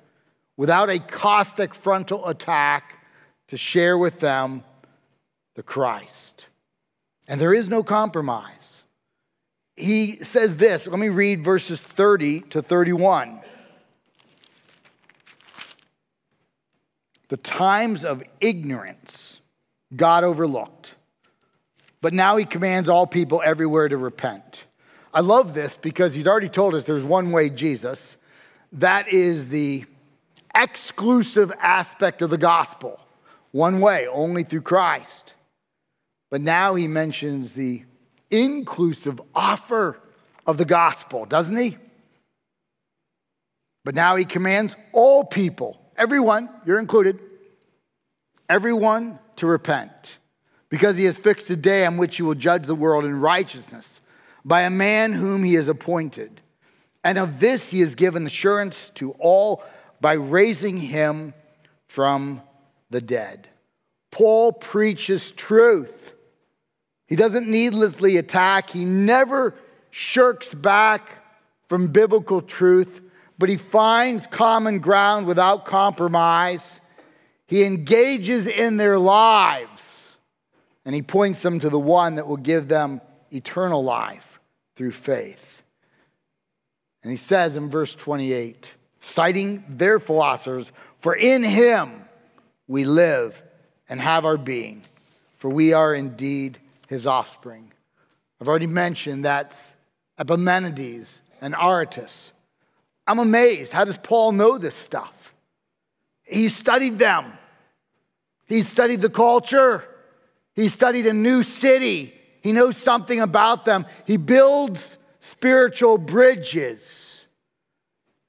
without 0.57 0.91
a 0.91 0.99
caustic 0.99 1.75
frontal 1.75 2.27
attack 2.29 3.05
to 3.49 3.57
share 3.57 3.99
with 3.99 4.21
them 4.21 4.63
the 5.57 5.63
Christ. 5.63 6.47
And 7.27 7.41
there 7.41 7.53
is 7.53 7.69
no 7.69 7.83
compromise. 7.83 8.78
He 9.79 10.23
says 10.23 10.57
this, 10.57 10.87
let 10.87 10.99
me 10.99 11.09
read 11.09 11.45
verses 11.45 11.81
30 11.81 12.41
to 12.41 12.63
31. 12.63 13.41
The 17.29 17.37
times 17.37 18.05
of 18.05 18.23
ignorance 18.41 19.41
God 19.95 20.25
overlooked, 20.25 20.97
but 22.01 22.13
now 22.13 22.37
he 22.37 22.45
commands 22.45 22.89
all 22.89 23.07
people 23.07 23.41
everywhere 23.45 23.89
to 23.89 23.97
repent. 23.97 24.65
I 25.15 25.21
love 25.21 25.55
this 25.55 25.77
because 25.77 26.15
he's 26.15 26.27
already 26.27 26.49
told 26.49 26.75
us 26.75 26.85
there's 26.85 27.05
one 27.05 27.31
way 27.31 27.49
Jesus. 27.51 28.17
That 28.73 29.09
is 29.09 29.49
the 29.49 29.85
exclusive 30.55 31.53
aspect 31.61 32.23
of 32.23 32.31
the 32.31 32.39
gospel, 32.39 33.01
one 33.53 33.81
way, 33.81 34.07
only 34.09 34.43
through 34.43 34.63
Christ. 34.63 35.35
But 36.31 36.41
now 36.41 36.75
he 36.75 36.87
mentions 36.87 37.55
the 37.55 37.85
inclusive 38.31 39.21
offer 39.35 39.99
of 40.47 40.59
the 40.59 40.65
gospel, 40.65 41.25
doesn't 41.25 41.57
he? 41.57 41.77
But 43.85 43.95
now 43.95 44.17
he 44.17 44.25
commands 44.25 44.77
all 44.93 45.25
people, 45.25 45.81
everyone, 45.97 46.49
you're 46.67 46.79
included, 46.79 47.19
everyone 48.49 49.19
to 49.37 49.47
repent, 49.47 50.19
because 50.69 50.97
he 50.97 51.05
has 51.05 51.17
fixed 51.17 51.49
a 51.51 51.57
day 51.57 51.87
on 51.87 51.97
which 51.97 52.17
he 52.17 52.23
will 52.23 52.35
judge 52.35 52.67
the 52.67 52.75
world 52.75 53.05
in 53.05 53.21
righteousness 53.21 54.03
by 54.45 54.63
a 54.63 54.71
man 54.71 55.13
whom 55.13 55.45
he 55.45 55.55
has 55.55 55.69
appointed. 55.69 56.41
And 57.05 57.19
of 57.19 57.41
this 57.41 57.71
he 57.71 57.81
has 57.81 57.95
given 57.95 58.27
assurance 58.27 58.91
to 58.97 59.13
all 59.13 59.63
by 60.01 60.15
raising 60.15 60.79
him 60.79 61.35
from 61.87 62.43
the 62.91 63.01
dead. 63.01 63.49
Paul 64.11 64.53
preaches 64.53 65.31
truth. 65.31 66.15
He 67.09 67.17
doesn't 67.17 67.49
needlessly 67.49 68.19
attack, 68.19 68.71
he 68.71 68.85
never 68.85 69.55
shirks 69.91 70.55
back 70.55 71.25
from 71.67 71.89
biblical 71.89 72.43
truth, 72.43 73.01
but 73.39 73.49
he 73.49 73.57
finds 73.57 74.27
common 74.27 74.79
ground 74.79 75.27
without 75.27 75.65
compromise. 75.65 76.81
He 77.47 77.65
engages 77.65 78.47
in 78.47 78.77
their 78.77 78.99
lives 78.99 80.17
and 80.85 80.95
he 80.95 81.03
points 81.03 81.43
them 81.43 81.61
to 81.61 81.71
the 81.71 81.79
one 81.79 82.15
that 82.17 82.27
will 82.27 82.37
give 82.37 82.69
them 82.69 83.01
eternal 83.31 83.83
life 83.83 84.39
through 84.77 84.93
faith. 84.93 85.63
And 87.03 87.11
he 87.11 87.17
says 87.17 87.57
in 87.57 87.69
verse 87.69 87.95
28, 87.95 88.75
citing 89.01 89.65
their 89.69 89.99
philosophers, 89.99 90.73
For 90.99 91.15
in 91.15 91.43
him 91.43 91.93
we 92.67 92.85
live 92.85 93.43
and 93.89 94.01
have 94.01 94.25
our 94.25 94.37
being, 94.37 94.83
for 95.37 95.49
we 95.49 95.73
are 95.73 95.95
indeed 95.95 96.59
his 96.89 97.07
offspring. 97.07 97.73
I've 98.41 98.49
already 98.49 98.67
mentioned 98.67 99.25
that 99.25 99.57
Epimenides 100.19 101.23
and 101.41 101.55
Aratus. 101.55 102.33
I'm 103.07 103.19
amazed. 103.19 103.73
How 103.73 103.85
does 103.85 103.99
Paul 103.99 104.33
know 104.33 104.59
this 104.59 104.75
stuff? 104.75 105.35
He 106.25 106.49
studied 106.49 106.99
them. 106.99 107.33
He 108.47 108.63
studied 108.63 109.01
the 109.01 109.11
culture. 109.11 109.85
He 110.55 110.69
studied 110.69 111.07
a 111.07 111.13
new 111.13 111.43
city. 111.43 112.15
He 112.43 112.53
knows 112.53 112.77
something 112.77 113.21
about 113.21 113.65
them. 113.65 113.87
He 114.07 114.17
builds 114.17 114.99
spiritual 115.21 115.99
bridges 115.99 117.27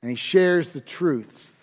and 0.02 0.10
he 0.10 0.16
shares 0.16 0.74
the 0.74 0.82
truths 0.82 1.58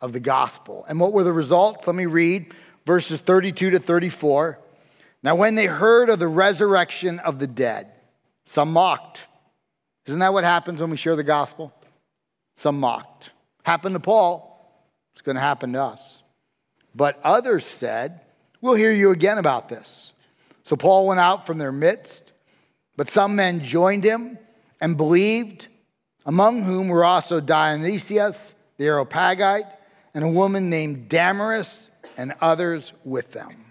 of 0.00 0.12
the 0.12 0.20
gospel. 0.20 0.84
And 0.88 1.00
what 1.00 1.12
were 1.12 1.24
the 1.24 1.32
results? 1.32 1.86
Let 1.86 1.96
me 1.96 2.06
read 2.06 2.52
verses 2.84 3.20
32 3.20 3.70
to 3.70 3.78
34. 3.78 4.58
Now, 5.22 5.36
when 5.36 5.54
they 5.54 5.66
heard 5.66 6.10
of 6.10 6.18
the 6.18 6.28
resurrection 6.28 7.18
of 7.20 7.38
the 7.38 7.46
dead, 7.46 7.92
some 8.44 8.72
mocked. 8.72 9.28
Isn't 10.06 10.18
that 10.18 10.32
what 10.32 10.44
happens 10.44 10.80
when 10.80 10.90
we 10.90 10.96
share 10.96 11.14
the 11.14 11.22
gospel? 11.22 11.72
Some 12.56 12.80
mocked. 12.80 13.30
Happened 13.62 13.94
to 13.94 14.00
Paul. 14.00 14.48
It's 15.12 15.22
going 15.22 15.36
to 15.36 15.40
happen 15.40 15.72
to 15.74 15.82
us. 15.82 16.22
But 16.94 17.20
others 17.22 17.64
said, 17.64 18.20
We'll 18.60 18.74
hear 18.74 18.92
you 18.92 19.10
again 19.10 19.38
about 19.38 19.68
this. 19.68 20.12
So 20.62 20.76
Paul 20.76 21.08
went 21.08 21.18
out 21.18 21.46
from 21.46 21.58
their 21.58 21.72
midst, 21.72 22.32
but 22.96 23.08
some 23.08 23.34
men 23.34 23.60
joined 23.60 24.04
him 24.04 24.38
and 24.80 24.96
believed, 24.96 25.66
among 26.24 26.62
whom 26.62 26.86
were 26.86 27.04
also 27.04 27.40
Dionysius 27.40 28.54
the 28.76 28.84
Areopagite 28.84 29.66
and 30.14 30.24
a 30.24 30.28
woman 30.28 30.70
named 30.70 31.08
Damaris 31.08 31.88
and 32.16 32.34
others 32.40 32.92
with 33.04 33.32
them. 33.32 33.61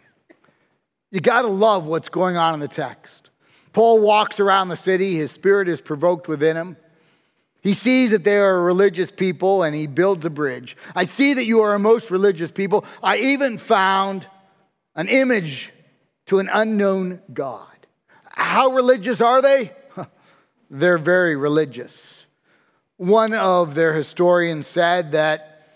You 1.12 1.19
got 1.19 1.41
to 1.43 1.50
love 1.50 1.88
what's 1.88 2.10
going 2.10 2.38
on 2.38 2.54
in 2.54 2.60
the 2.62 2.67
text. 2.67 3.30
Paul 3.74 4.00
walks 4.00 4.39
around 4.39 4.69
the 4.69 4.78
city, 4.78 5.15
his 5.15 5.32
spirit 5.32 5.69
is 5.69 5.82
provoked 5.82 6.28
within 6.28 6.58
him. 6.58 6.78
He 7.62 7.74
sees 7.74 8.12
that 8.12 8.24
they 8.24 8.38
are 8.38 8.60
religious 8.60 9.12
people 9.12 9.62
and 9.62 9.76
he 9.76 9.86
builds 9.86 10.26
a 10.26 10.30
bridge. 10.30 10.76
I 10.95 11.06
see 11.06 11.36
that 11.36 11.45
you 11.45 11.62
are 11.62 11.76
a 11.76 11.80
most 11.80 12.10
religious 12.10 12.52
people. 12.52 12.86
I 13.04 13.17
even 13.17 13.58
found 13.58 14.28
an 14.95 15.08
image 15.08 15.71
to 16.26 16.39
an 16.39 16.50
unknown 16.52 17.21
God. 17.32 17.67
How 18.26 18.71
religious 18.71 19.21
are 19.21 19.41
they? 19.41 19.74
They're 20.71 20.97
very 20.97 21.36
religious. 21.36 22.26
One 22.97 23.34
of 23.34 23.76
their 23.76 23.93
historians 23.93 24.65
said 24.65 25.12
that 25.12 25.67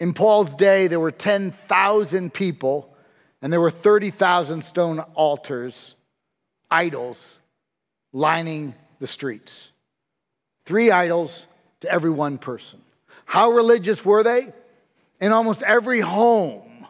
in 0.00 0.14
Paul's 0.14 0.54
day 0.54 0.86
there 0.86 1.00
were 1.00 1.10
10,000 1.10 2.32
people 2.32 2.95
and 3.42 3.52
there 3.52 3.60
were 3.60 3.70
30,000 3.70 4.64
stone 4.64 5.00
altars, 5.14 5.94
idols, 6.70 7.38
lining 8.12 8.74
the 8.98 9.06
streets. 9.06 9.70
Three 10.64 10.90
idols 10.90 11.46
to 11.80 11.90
every 11.90 12.10
one 12.10 12.38
person. 12.38 12.80
How 13.24 13.50
religious 13.50 14.04
were 14.04 14.22
they? 14.22 14.52
In 15.20 15.32
almost 15.32 15.62
every 15.62 16.00
home, 16.00 16.86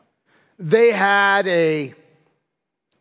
they 0.59 0.93
had 0.93 1.47
a 1.49 1.95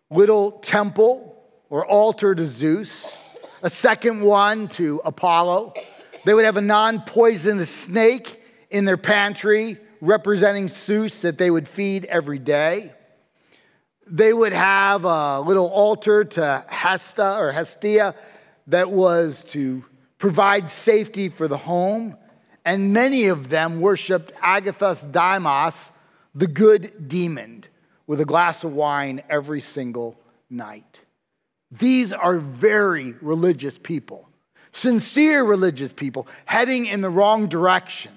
little 0.09 0.51
temple 0.51 1.35
or 1.69 1.85
altar 1.85 2.33
to 2.35 2.47
Zeus, 2.47 3.15
a 3.61 3.69
second 3.69 4.21
one 4.21 4.67
to 4.69 5.01
Apollo. 5.03 5.73
They 6.25 6.33
would 6.33 6.45
have 6.45 6.57
a 6.57 6.61
non 6.61 7.01
poisonous 7.01 7.69
snake 7.69 8.41
in 8.69 8.85
their 8.85 8.97
pantry 8.97 9.77
representing 10.01 10.67
Zeus 10.67 11.21
that 11.21 11.37
they 11.37 11.51
would 11.51 11.67
feed 11.67 12.05
every 12.05 12.39
day. 12.39 12.94
They 14.07 14.31
would 14.33 14.53
have 14.53 15.03
a 15.05 15.39
little 15.41 15.67
altar 15.67 16.23
to 16.23 16.65
Hesta 16.67 17.37
or 17.37 17.51
Hestia 17.51 18.13
that 18.67 18.91
was 18.91 19.43
to 19.45 19.83
provide 20.19 20.69
safety 20.69 21.29
for 21.29 21.47
the 21.47 21.57
home. 21.57 22.15
And 22.63 22.93
many 22.93 23.27
of 23.27 23.49
them 23.49 23.79
worshiped 23.79 24.33
Agathos 24.35 25.11
Deimos, 25.11 25.91
the 26.33 26.47
good 26.47 27.07
demon, 27.07 27.63
with 28.07 28.19
a 28.21 28.25
glass 28.25 28.63
of 28.63 28.73
wine 28.73 29.21
every 29.29 29.61
single 29.61 30.19
night. 30.49 31.01
These 31.71 32.13
are 32.13 32.37
very 32.37 33.13
religious 33.21 33.77
people, 33.77 34.29
sincere 34.71 35.43
religious 35.43 35.93
people, 35.93 36.27
heading 36.45 36.85
in 36.85 37.01
the 37.01 37.09
wrong 37.09 37.47
direction. 37.47 38.11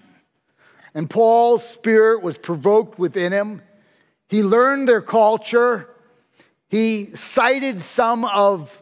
And 0.94 1.08
Paul's 1.08 1.66
spirit 1.66 2.22
was 2.22 2.38
provoked 2.38 2.98
within 2.98 3.32
him 3.32 3.62
he 4.28 4.42
learned 4.42 4.88
their 4.88 5.00
culture. 5.00 5.88
He 6.68 7.14
cited 7.14 7.80
some 7.80 8.24
of 8.26 8.80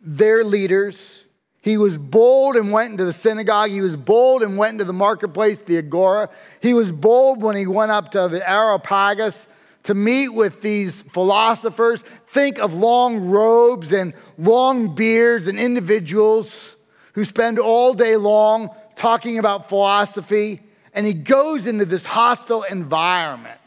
their 0.00 0.44
leaders. 0.44 1.24
He 1.62 1.76
was 1.76 1.98
bold 1.98 2.56
and 2.56 2.72
went 2.72 2.92
into 2.92 3.04
the 3.04 3.12
synagogue. 3.12 3.70
He 3.70 3.82
was 3.82 3.96
bold 3.96 4.42
and 4.42 4.56
went 4.56 4.72
into 4.72 4.84
the 4.84 4.94
marketplace, 4.94 5.58
the 5.58 5.76
agora. 5.76 6.30
He 6.62 6.72
was 6.72 6.90
bold 6.90 7.42
when 7.42 7.54
he 7.54 7.66
went 7.66 7.90
up 7.90 8.12
to 8.12 8.28
the 8.28 8.48
Areopagus 8.50 9.46
to 9.82 9.94
meet 9.94 10.30
with 10.30 10.62
these 10.62 11.02
philosophers. 11.02 12.02
Think 12.26 12.58
of 12.58 12.72
long 12.72 13.28
robes 13.28 13.92
and 13.92 14.14
long 14.38 14.94
beards 14.94 15.48
and 15.48 15.60
individuals 15.60 16.76
who 17.12 17.26
spend 17.26 17.58
all 17.58 17.92
day 17.92 18.16
long 18.16 18.70
talking 18.96 19.38
about 19.38 19.68
philosophy. 19.68 20.60
And 20.94 21.04
he 21.04 21.12
goes 21.12 21.66
into 21.66 21.84
this 21.84 22.06
hostile 22.06 22.62
environment 22.62 23.59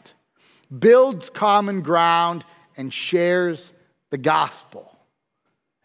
builds 0.78 1.30
common 1.30 1.82
ground, 1.82 2.44
and 2.76 2.92
shares 2.92 3.72
the 4.10 4.18
gospel. 4.18 4.96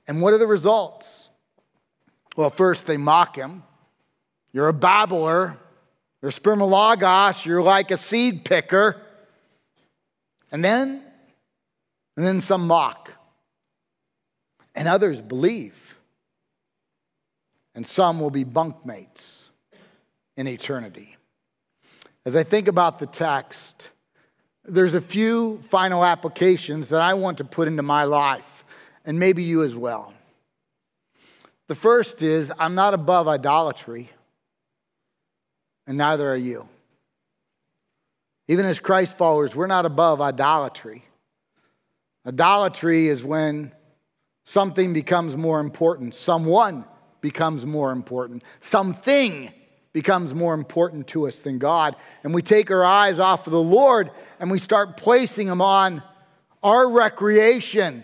And 0.08 0.22
what 0.22 0.34
are 0.34 0.38
the 0.38 0.48
results? 0.48 1.30
Well, 2.36 2.50
first, 2.50 2.88
they 2.88 2.98
mock 2.98 3.36
him. 3.36 3.64
You're 4.54 4.70
a 4.70 4.74
babbler. 4.74 5.58
You're 6.22 6.32
spermologos. 6.32 7.46
You're 7.46 7.62
like 7.62 7.92
a 7.92 7.98
seed 7.98 8.46
picker. 8.46 9.02
And 10.52 10.66
then, 10.66 11.04
and 12.18 12.26
then 12.26 12.42
some 12.42 12.66
mock. 12.66 13.12
And 14.74 14.88
others 14.88 15.22
believe. 15.22 15.96
And 17.76 17.86
some 17.86 18.20
will 18.20 18.32
be 18.32 18.44
bunkmates 18.44 19.50
in 20.36 20.48
eternity. 20.48 21.18
As 22.26 22.36
I 22.36 22.44
think 22.44 22.68
about 22.68 23.00
the 23.00 23.06
text, 23.06 23.92
there's 24.70 24.94
a 24.94 25.02
few 25.02 25.60
final 25.64 26.06
applications 26.06 26.90
that 26.90 27.02
I 27.02 27.14
want 27.16 27.38
to 27.40 27.44
put 27.44 27.68
into 27.68 27.84
my 27.84 28.04
life, 28.04 28.64
and 29.06 29.20
maybe 29.20 29.44
you 29.44 29.64
as 29.64 29.76
well. 29.76 30.14
The 31.68 31.76
first 31.76 32.22
is 32.22 32.52
I'm 32.58 32.76
not 32.76 32.94
above 32.94 33.28
idolatry, 33.28 34.10
and 35.88 35.98
neither 35.98 36.32
are 36.32 36.36
you. 36.36 36.68
Even 38.48 38.66
as 38.66 38.80
Christ 38.80 39.18
followers, 39.18 39.56
we're 39.56 39.68
not 39.68 39.86
above 39.86 40.22
idolatry. 40.22 41.04
Idolatry 42.26 43.08
is 43.08 43.24
when 43.24 43.72
something 44.44 44.94
becomes 44.94 45.38
more 45.38 45.60
important, 45.60 46.16
someone 46.16 46.86
becomes 47.22 47.66
more 47.66 47.92
important, 47.92 48.44
something 48.60 49.52
becomes 49.94 50.34
more 50.34 50.54
important 50.54 51.08
to 51.08 51.28
us 51.28 51.40
than 51.40 51.58
God. 51.58 51.96
And 52.24 52.34
we 52.34 52.42
take 52.42 52.70
our 52.72 52.84
eyes 52.84 53.20
off 53.20 53.48
of 53.48 53.54
the 53.54 53.62
Lord 53.62 54.12
and 54.40 54.52
we 54.52 54.60
start 54.60 54.98
placing 54.98 55.48
them 55.48 55.62
on 55.62 56.04
our 56.62 56.90
recreation, 56.90 58.04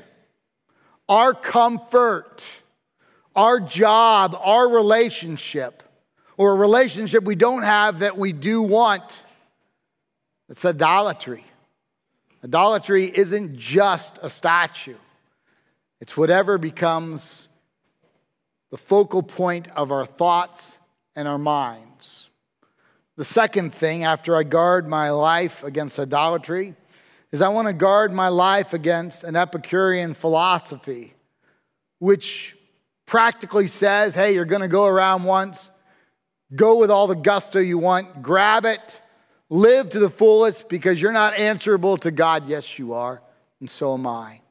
our 1.08 1.34
comfort, 1.34 2.44
our 3.36 3.60
job, 3.60 4.38
our 4.40 4.68
relationship, 4.68 5.84
or 6.38 6.52
a 6.52 6.56
relationship 6.56 7.24
we 7.24 7.36
don't 7.36 7.64
have 7.64 8.00
that 8.00 8.18
we 8.18 8.34
do 8.34 8.62
want. 8.62 9.24
It's 10.50 10.66
idolatry. 10.66 11.44
Idolatry 12.44 13.06
isn't 13.06 13.58
just 13.58 14.20
a 14.22 14.30
statue, 14.30 14.98
it's 16.00 16.16
whatever 16.16 16.58
becomes 16.58 17.48
the 18.72 18.78
focal 18.78 19.24
point 19.24 19.68
of 19.76 19.92
our 19.92 20.06
thoughts 20.06 20.80
and 21.16 21.28
our 21.28 21.38
minds. 21.38 22.30
The 23.16 23.24
second 23.24 23.74
thing, 23.74 24.04
after 24.04 24.36
I 24.36 24.44
guard 24.44 24.88
my 24.88 25.10
life 25.12 25.64
against 25.64 26.00
idolatry, 26.00 26.76
is 27.32 27.42
I 27.42 27.48
want 27.50 27.68
to 27.68 27.74
guard 27.74 28.14
my 28.14 28.28
life 28.28 28.74
against 28.74 29.24
an 29.24 29.36
Epicurean 29.36 30.14
philosophy, 30.14 31.14
which 32.00 32.58
practically 33.06 33.68
says, 33.68 34.16
hey, 34.16 34.34
you're 34.34 34.46
going 34.46 34.62
to 34.62 34.68
go 34.68 34.86
around 34.86 35.24
once, 35.24 35.72
go 36.56 36.78
with 36.78 36.92
all 36.92 37.08
the 37.08 37.16
gusto 37.16 37.60
you 37.60 37.78
want, 37.78 38.22
grab 38.22 38.66
it, 38.66 39.00
live 39.50 39.90
to 39.92 40.00
the 40.00 40.10
fullest 40.10 40.68
because 40.70 41.02
you're 41.02 41.12
not 41.12 41.38
answerable 41.38 41.98
to 41.98 42.12
God. 42.12 42.48
Yes, 42.48 42.78
you 42.78 42.94
are, 42.94 43.22
and 43.60 43.70
so 43.70 43.94
am 43.94 44.08
I. 44.08 44.42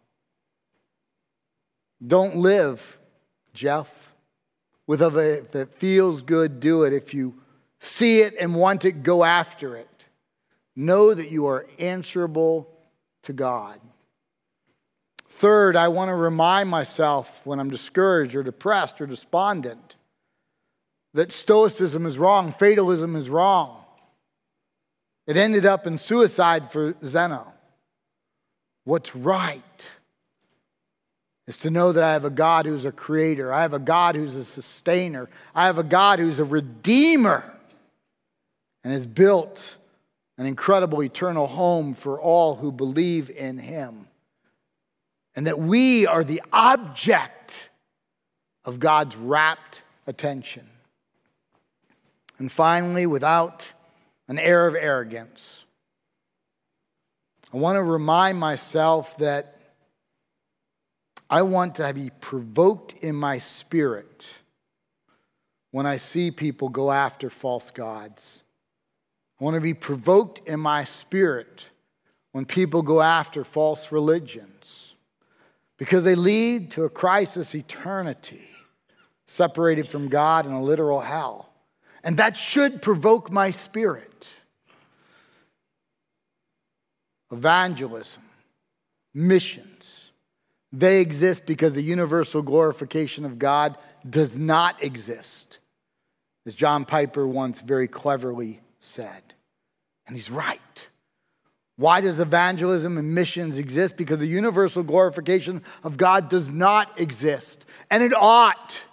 Don't 2.04 2.36
live, 2.36 2.98
Jeff, 3.52 4.13
with 4.86 5.02
if 5.02 5.54
it 5.54 5.74
feels 5.74 6.22
good, 6.22 6.60
do 6.60 6.82
it. 6.82 6.92
If 6.92 7.14
you 7.14 7.34
see 7.78 8.20
it 8.20 8.34
and 8.38 8.54
want 8.54 8.84
it, 8.84 9.02
go 9.02 9.24
after 9.24 9.76
it. 9.76 9.88
Know 10.76 11.14
that 11.14 11.30
you 11.30 11.46
are 11.46 11.66
answerable 11.78 12.68
to 13.22 13.32
God. 13.32 13.80
Third, 15.28 15.76
I 15.76 15.88
want 15.88 16.10
to 16.10 16.14
remind 16.14 16.68
myself 16.68 17.44
when 17.44 17.58
I'm 17.58 17.70
discouraged 17.70 18.36
or 18.36 18.42
depressed 18.42 19.00
or 19.00 19.06
despondent 19.06 19.96
that 21.12 21.32
Stoicism 21.32 22.06
is 22.06 22.18
wrong, 22.18 22.52
fatalism 22.52 23.16
is 23.16 23.30
wrong. 23.30 23.84
It 25.26 25.36
ended 25.36 25.64
up 25.64 25.86
in 25.86 25.96
suicide 25.96 26.70
for 26.70 26.94
Zeno. 27.04 27.52
What's 28.84 29.16
right 29.16 29.88
is 31.46 31.56
to 31.58 31.70
know 31.70 31.92
that 31.92 32.02
I 32.02 32.12
have 32.12 32.24
a 32.24 32.30
God 32.30 32.66
who's 32.66 32.84
a 32.84 32.92
creator, 32.92 33.52
I 33.52 33.62
have 33.62 33.74
a 33.74 33.78
God 33.78 34.14
who's 34.14 34.34
a 34.34 34.44
sustainer, 34.44 35.28
I 35.54 35.66
have 35.66 35.78
a 35.78 35.82
God 35.82 36.18
who's 36.18 36.40
a 36.40 36.44
redeemer 36.44 37.54
and 38.82 38.92
has 38.92 39.06
built 39.06 39.76
an 40.36 40.46
incredible 40.46 41.02
eternal 41.02 41.46
home 41.46 41.94
for 41.94 42.20
all 42.20 42.56
who 42.56 42.72
believe 42.72 43.30
in 43.30 43.58
him. 43.58 44.08
And 45.36 45.46
that 45.46 45.58
we 45.58 46.06
are 46.06 46.22
the 46.22 46.42
object 46.52 47.70
of 48.64 48.78
God's 48.78 49.16
rapt 49.16 49.82
attention. 50.06 50.68
And 52.38 52.50
finally, 52.50 53.06
without 53.06 53.72
an 54.28 54.38
air 54.38 54.66
of 54.66 54.74
arrogance, 54.74 55.64
I 57.52 57.56
want 57.56 57.76
to 57.76 57.82
remind 57.82 58.38
myself 58.38 59.16
that 59.18 59.53
I 61.34 61.42
want 61.42 61.74
to 61.74 61.92
be 61.92 62.10
provoked 62.20 62.92
in 63.02 63.16
my 63.16 63.40
spirit 63.40 64.24
when 65.72 65.84
I 65.84 65.96
see 65.96 66.30
people 66.30 66.68
go 66.68 66.92
after 66.92 67.28
false 67.28 67.72
gods. 67.72 68.38
I 69.40 69.42
want 69.42 69.56
to 69.56 69.60
be 69.60 69.74
provoked 69.74 70.48
in 70.48 70.60
my 70.60 70.84
spirit 70.84 71.70
when 72.30 72.44
people 72.44 72.82
go 72.82 73.00
after 73.00 73.42
false 73.42 73.90
religions 73.90 74.94
because 75.76 76.04
they 76.04 76.14
lead 76.14 76.70
to 76.70 76.84
a 76.84 76.88
crisis 76.88 77.56
eternity, 77.56 78.46
separated 79.26 79.88
from 79.88 80.06
God 80.06 80.46
in 80.46 80.52
a 80.52 80.62
literal 80.62 81.00
hell. 81.00 81.48
And 82.04 82.16
that 82.18 82.36
should 82.36 82.80
provoke 82.80 83.32
my 83.32 83.50
spirit. 83.50 84.32
Evangelism, 87.32 88.22
missions, 89.12 90.03
they 90.78 91.00
exist 91.00 91.46
because 91.46 91.72
the 91.72 91.82
universal 91.82 92.42
glorification 92.42 93.24
of 93.24 93.38
God 93.38 93.78
does 94.08 94.36
not 94.36 94.82
exist, 94.82 95.60
as 96.46 96.54
John 96.54 96.84
Piper 96.84 97.26
once 97.26 97.60
very 97.60 97.86
cleverly 97.86 98.60
said. 98.80 99.22
And 100.06 100.16
he's 100.16 100.30
right. 100.30 100.88
Why 101.76 102.00
does 102.00 102.20
evangelism 102.20 102.98
and 102.98 103.14
missions 103.14 103.58
exist? 103.58 103.96
Because 103.96 104.18
the 104.18 104.26
universal 104.26 104.82
glorification 104.82 105.62
of 105.82 105.96
God 105.96 106.28
does 106.28 106.50
not 106.52 107.00
exist. 107.00 107.64
And 107.90 108.02
it 108.02 108.12
ought. 108.12 108.84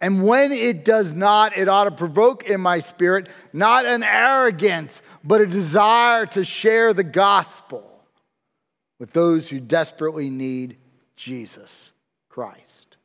And 0.00 0.24
when 0.24 0.52
it 0.52 0.84
does 0.84 1.12
not, 1.12 1.56
it 1.56 1.68
ought 1.68 1.84
to 1.84 1.90
provoke 1.90 2.44
in 2.44 2.60
my 2.60 2.80
spirit 2.80 3.28
not 3.52 3.84
an 3.84 4.02
arrogance, 4.02 5.02
but 5.24 5.40
a 5.40 5.46
desire 5.46 6.26
to 6.26 6.44
share 6.44 6.92
the 6.92 7.04
gospel 7.04 7.84
with 8.98 9.12
those 9.12 9.48
who 9.48 9.60
desperately 9.60 10.30
need 10.30 10.76
Jesus 11.18 11.90
Christ. 12.28 12.96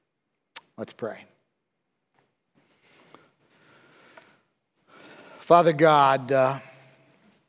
Let's 0.77 0.93
pray. 0.93 1.25
Father 5.39 5.73
God, 5.73 6.31
uh, 6.31 6.59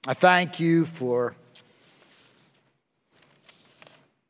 I 0.07 0.15
thank 0.15 0.59
you 0.61 0.87
for 0.87 1.37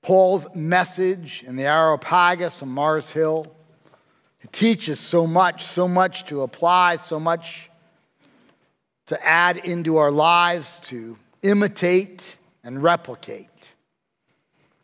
Paul's 0.02 0.52
message 0.56 1.44
in 1.46 1.54
the 1.54 1.66
Areopagus 1.66 2.62
on 2.62 2.68
Mars 2.68 3.12
Hill. 3.12 3.46
It 4.42 4.52
teaches 4.52 4.98
so 4.98 5.28
much, 5.28 5.62
so 5.62 5.86
much 5.86 6.26
to 6.26 6.42
apply, 6.42 6.96
so 6.96 7.20
much 7.20 7.70
to 9.06 9.24
add 9.24 9.58
into 9.58 9.98
our 9.98 10.10
lives, 10.10 10.80
to 10.86 11.16
imitate 11.42 12.36
and 12.64 12.82
replicate. 12.82 13.72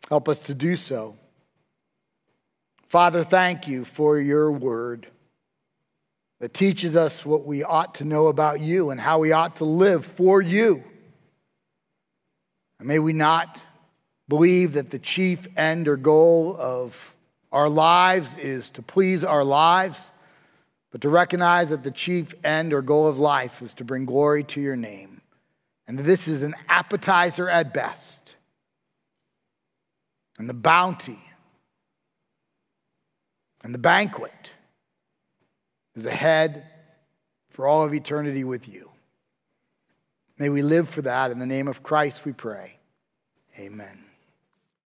Help 0.09 0.29
us 0.29 0.39
to 0.43 0.55
do 0.55 0.77
so. 0.77 1.17
Father, 2.91 3.23
thank 3.23 3.69
you 3.69 3.85
for 3.85 4.19
your 4.19 4.51
word 4.51 5.07
that 6.41 6.53
teaches 6.53 6.97
us 6.97 7.25
what 7.25 7.47
we 7.47 7.63
ought 7.63 7.95
to 7.95 8.05
know 8.05 8.27
about 8.27 8.61
you 8.61 8.91
and 8.91 9.01
how 9.01 9.21
we 9.21 9.31
ought 9.31 9.55
to 9.57 9.65
live 9.65 10.05
for 10.05 10.43
you. 10.43 10.83
And 12.81 12.89
may 12.89 12.99
we 12.99 13.13
not 13.13 13.63
believe 14.29 14.73
that 14.73 14.91
the 14.91 14.99
chief 14.99 15.47
end 15.57 15.87
or 15.87 15.97
goal 15.97 16.57
of 16.59 17.15
our 17.53 17.69
lives 17.69 18.37
is 18.37 18.71
to 18.71 18.83
please 18.83 19.23
our 19.23 19.45
lives, 19.45 20.11
but 20.91 21.01
to 21.03 21.09
recognize 21.09 21.71
that 21.71 21.85
the 21.85 21.93
chief 21.93 22.35
end 22.43 22.73
or 22.73 22.83
goal 22.83 23.07
of 23.07 23.21
life 23.21 23.63
is 23.63 23.73
to 23.75 23.85
bring 23.85 24.05
glory 24.05 24.43
to 24.43 24.61
your 24.61 24.75
name. 24.75 25.21
And 25.87 25.97
that 25.97 26.03
this 26.03 26.27
is 26.27 26.43
an 26.43 26.57
appetizer 26.69 27.49
at 27.49 27.73
best. 27.73 28.35
And 30.41 30.49
the 30.49 30.55
bounty 30.55 31.21
and 33.63 33.75
the 33.75 33.79
banquet 33.79 34.55
is 35.95 36.07
ahead 36.07 36.67
for 37.51 37.67
all 37.67 37.85
of 37.85 37.93
eternity 37.93 38.45
with 38.45 38.69
you. 38.69 38.91
May 40.39 40.49
we 40.49 40.63
live 40.63 40.89
for 40.89 41.03
that. 41.03 41.31
In 41.31 41.39
the 41.39 41.47
name 41.47 41.69
of 41.69 41.83
Christ, 41.83 42.25
we 42.25 42.33
pray. 42.33 42.79
Amen. 43.59 44.10